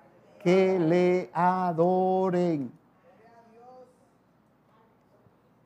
[0.46, 2.70] que le adoren.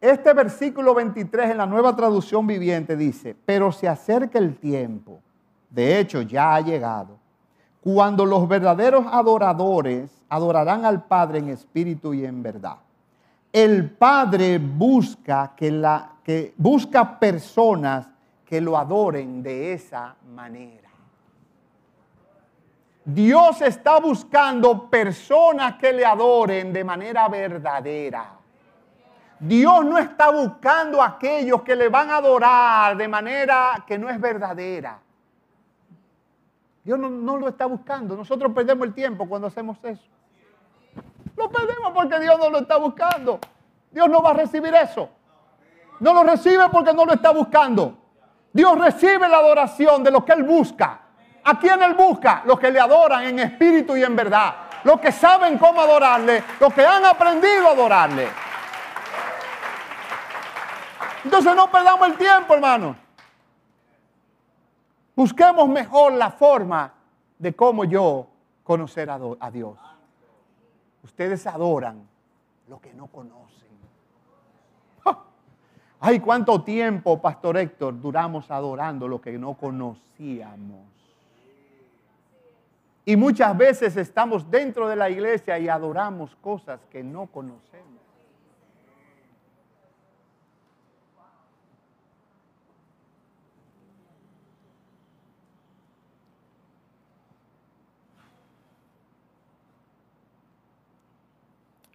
[0.01, 5.21] Este versículo 23 en la nueva traducción viviente dice, pero se acerca el tiempo,
[5.69, 7.19] de hecho ya ha llegado,
[7.83, 12.79] cuando los verdaderos adoradores adorarán al Padre en espíritu y en verdad
[13.53, 18.09] el Padre busca que la que busca personas
[18.47, 20.90] que lo adoren de esa manera.
[23.15, 28.33] Dios está buscando personas que le adoren de manera verdadera.
[29.41, 34.09] Dios no está buscando a aquellos que le van a adorar de manera que no
[34.09, 35.01] es verdadera.
[36.85, 38.17] Dios no, no lo está buscando.
[38.17, 40.05] Nosotros perdemos el tiempo cuando hacemos eso.
[41.37, 43.41] Lo perdemos porque Dios no lo está buscando.
[43.91, 45.09] Dios no va a recibir eso.
[45.99, 47.97] No lo recibe porque no lo está buscando.
[48.53, 51.10] Dios recibe la adoración de lo que Él busca.
[51.45, 52.43] ¿A quién Él busca?
[52.45, 54.55] Los que le adoran en espíritu y en verdad.
[54.85, 56.43] Los que saben cómo adorarle.
[56.59, 58.29] Los que han aprendido a adorarle.
[61.25, 62.97] Entonces no perdamos el tiempo, hermano.
[65.15, 66.93] Busquemos mejor la forma
[67.39, 68.27] de cómo yo
[68.65, 69.79] conocer a, Dios.
[71.03, 72.09] Ustedes adoran
[72.69, 73.51] lo que no conocen.
[76.03, 81.00] Ay, cuánto tiempo, Pastor Héctor, duramos adorando lo que no conocíamos.
[83.11, 88.01] Y muchas veces estamos dentro de la iglesia y adoramos cosas que no conocemos.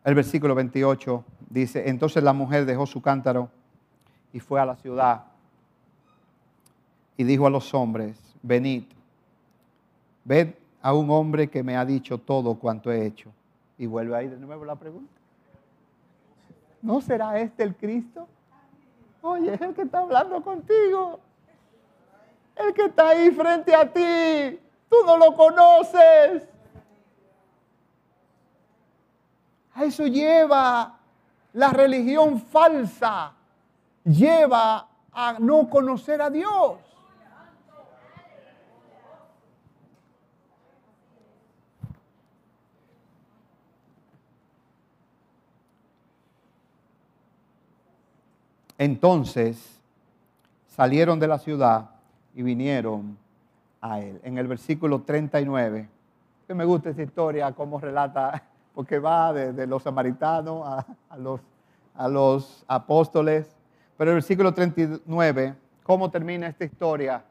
[0.03, 3.49] El versículo 28 dice, entonces la mujer dejó su cántaro
[4.33, 5.23] y fue a la ciudad
[7.15, 8.83] y dijo a los hombres, venid,
[10.25, 13.31] ved a un hombre que me ha dicho todo cuanto he hecho.
[13.75, 15.11] Y vuelve ahí de nuevo la pregunta.
[16.79, 18.27] ¿No será este el Cristo?
[19.23, 21.19] Oye, es el que está hablando contigo.
[22.55, 24.59] El que está ahí frente a ti.
[24.87, 26.43] Tú no lo conoces.
[29.73, 30.99] A eso lleva
[31.53, 33.33] la religión falsa.
[34.03, 36.77] Lleva a no conocer a Dios.
[48.77, 49.79] Entonces
[50.67, 51.89] salieron de la ciudad
[52.33, 53.17] y vinieron
[53.81, 54.19] a él.
[54.23, 55.87] En el versículo 39,
[56.47, 58.43] que me gusta esta historia, cómo relata
[58.75, 60.67] porque va de, los samaritanos
[61.09, 61.39] a, los,
[61.95, 63.55] a los apóstoles.
[63.97, 67.23] Pero el versículo 39, ¿cómo termina esta historia?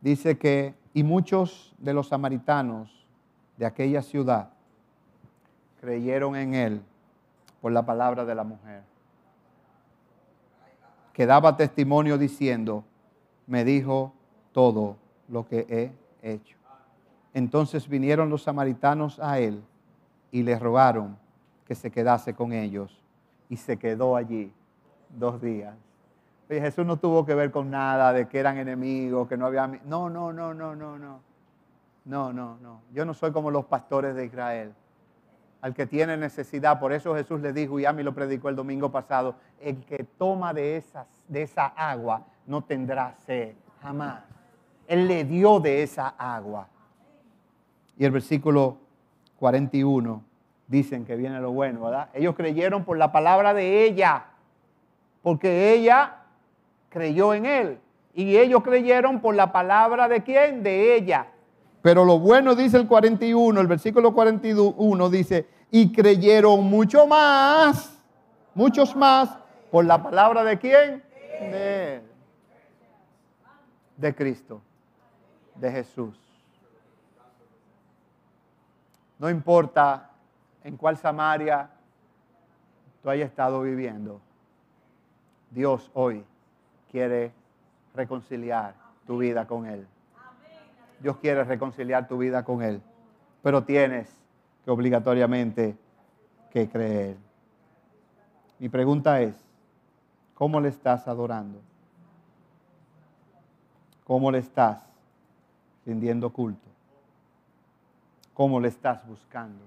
[0.00, 3.04] Dice que, y muchos de los samaritanos
[3.56, 4.50] de aquella ciudad
[5.80, 6.82] creyeron en él
[7.60, 8.82] por la palabra de la mujer,
[11.14, 12.84] que daba testimonio diciendo,
[13.46, 14.12] me dijo
[14.52, 14.96] todo
[15.28, 15.64] lo que
[16.22, 16.58] he hecho.
[17.32, 19.62] Entonces vinieron los samaritanos a él
[20.30, 21.16] y le rogaron
[21.64, 23.00] que se quedase con ellos.
[23.48, 24.52] Y se quedó allí
[25.08, 25.74] dos días.
[26.50, 29.66] Oye, Jesús no tuvo que ver con nada de que eran enemigos, que no había...
[29.66, 31.20] No, no, no, no, no, no.
[32.04, 32.80] No, no, no.
[32.92, 34.74] Yo no soy como los pastores de Israel.
[35.64, 38.54] Al que tiene necesidad, por eso Jesús le dijo, y a mí lo predicó el
[38.54, 40.84] domingo pasado, el que toma de,
[41.26, 44.24] de esa agua no tendrá sed, jamás.
[44.86, 46.68] Él le dio de esa agua.
[47.96, 48.76] Y el versículo
[49.38, 50.22] 41
[50.68, 52.10] dicen que viene lo bueno, ¿verdad?
[52.12, 54.26] Ellos creyeron por la palabra de ella,
[55.22, 56.24] porque ella
[56.90, 57.78] creyó en él.
[58.12, 60.62] Y ellos creyeron por la palabra de quién?
[60.62, 61.28] De ella.
[61.80, 67.98] Pero lo bueno dice el 41, el versículo 41 dice, y creyeron mucho más,
[68.54, 69.36] muchos más,
[69.72, 71.02] por la palabra de quién?
[73.96, 74.62] De Cristo,
[75.56, 76.16] de Jesús.
[79.18, 80.12] No importa
[80.62, 81.68] en cuál Samaria
[83.02, 84.20] tú hayas estado viviendo,
[85.50, 86.24] Dios hoy
[86.88, 87.32] quiere
[87.96, 88.76] reconciliar
[89.08, 89.88] tu vida con Él.
[91.00, 92.80] Dios quiere reconciliar tu vida con Él,
[93.42, 94.23] pero tienes
[94.64, 95.76] que obligatoriamente
[96.50, 97.16] que creer.
[98.58, 99.34] Mi pregunta es,
[100.34, 101.60] ¿cómo le estás adorando?
[104.04, 104.82] ¿Cómo le estás
[105.84, 106.74] rindiendo culto?
[108.34, 109.64] cómo le estás buscando.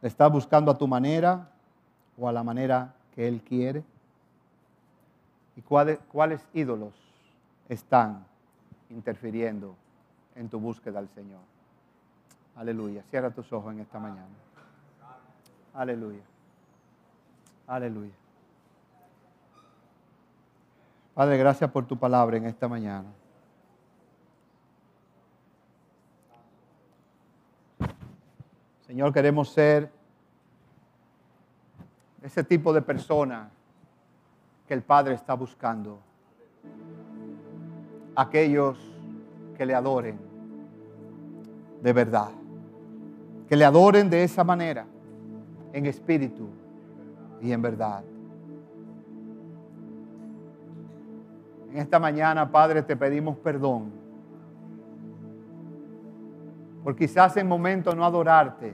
[0.00, 1.50] ¿Le estás buscando a tu manera
[2.16, 3.82] o a la manera que Él quiere?
[5.56, 6.94] ¿Y cuáles, cuáles ídolos
[7.68, 8.24] están
[8.88, 9.74] interfiriendo
[10.36, 11.40] en tu búsqueda al Señor?
[12.56, 13.02] Aleluya.
[13.10, 14.26] Cierra tus ojos en esta mañana.
[15.74, 16.22] Aleluya.
[17.66, 18.12] Aleluya.
[21.14, 23.08] Padre, gracias por tu palabra en esta mañana.
[28.86, 29.90] Señor, queremos ser
[32.22, 33.50] ese tipo de persona
[34.66, 35.98] que el Padre está buscando.
[38.14, 38.78] Aquellos
[39.56, 40.18] que le adoren
[41.82, 42.30] de verdad.
[43.48, 44.86] Que le adoren de esa manera,
[45.72, 46.48] en espíritu
[47.40, 48.02] y en verdad.
[51.70, 54.06] En esta mañana, Padre, te pedimos perdón
[56.86, 58.72] por quizás en momento no adorarte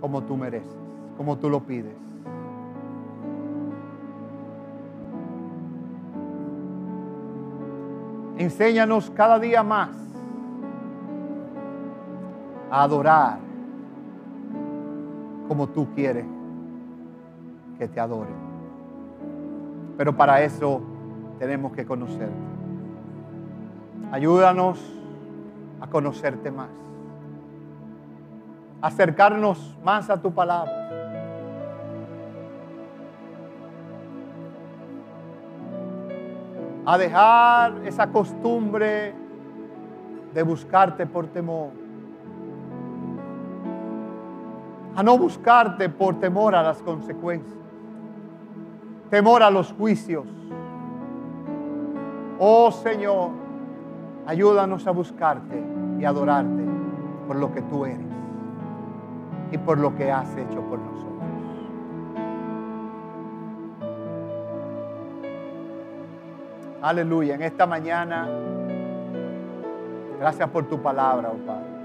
[0.00, 0.74] como tú mereces,
[1.18, 1.94] como tú lo pides.
[8.38, 10.07] Enséñanos cada día más
[12.70, 13.38] a adorar
[15.48, 16.26] como tú quieres
[17.78, 18.36] que te adoren.
[19.96, 20.80] Pero para eso
[21.38, 22.34] tenemos que conocerte.
[24.12, 24.78] Ayúdanos
[25.80, 26.68] a conocerte más.
[28.80, 30.72] Acercarnos más a tu palabra.
[36.86, 39.14] A dejar esa costumbre
[40.32, 41.87] de buscarte por temor.
[44.98, 47.56] A no buscarte por temor a las consecuencias.
[49.08, 50.26] Temor a los juicios.
[52.40, 53.30] Oh Señor,
[54.26, 55.62] ayúdanos a buscarte
[56.00, 56.64] y adorarte
[57.28, 58.08] por lo que tú eres
[59.52, 61.22] y por lo que has hecho por nosotros.
[66.82, 68.28] Aleluya, en esta mañana,
[70.18, 71.77] gracias por tu palabra, oh Padre.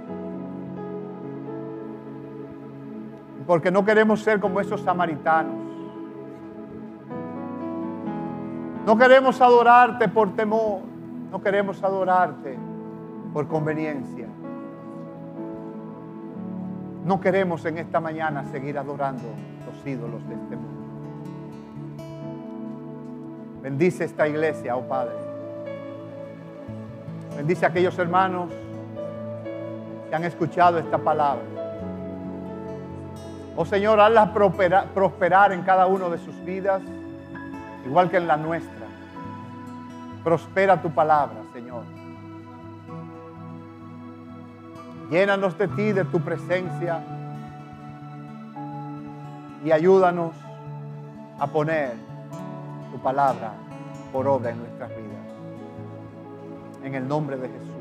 [3.45, 5.55] Porque no queremos ser como esos samaritanos.
[8.85, 10.81] No queremos adorarte por temor.
[11.31, 12.57] No queremos adorarte
[13.33, 14.27] por conveniencia.
[17.05, 19.23] No queremos en esta mañana seguir adorando
[19.65, 20.83] los ídolos de este mundo.
[23.61, 25.15] Bendice esta iglesia, oh Padre.
[27.35, 28.51] Bendice a aquellos hermanos
[30.09, 31.62] que han escuchado esta palabra.
[33.55, 36.81] Oh Señor, hazla prosperar en cada uno de sus vidas,
[37.85, 38.87] igual que en la nuestra.
[40.23, 41.83] Prospera tu palabra, Señor.
[45.11, 47.03] Llénanos de ti, de tu presencia.
[49.63, 50.33] Y ayúdanos
[51.39, 51.93] a poner
[52.91, 53.53] tu palabra
[54.11, 55.03] por obra en nuestras vidas.
[56.83, 57.73] En el nombre de Jesús.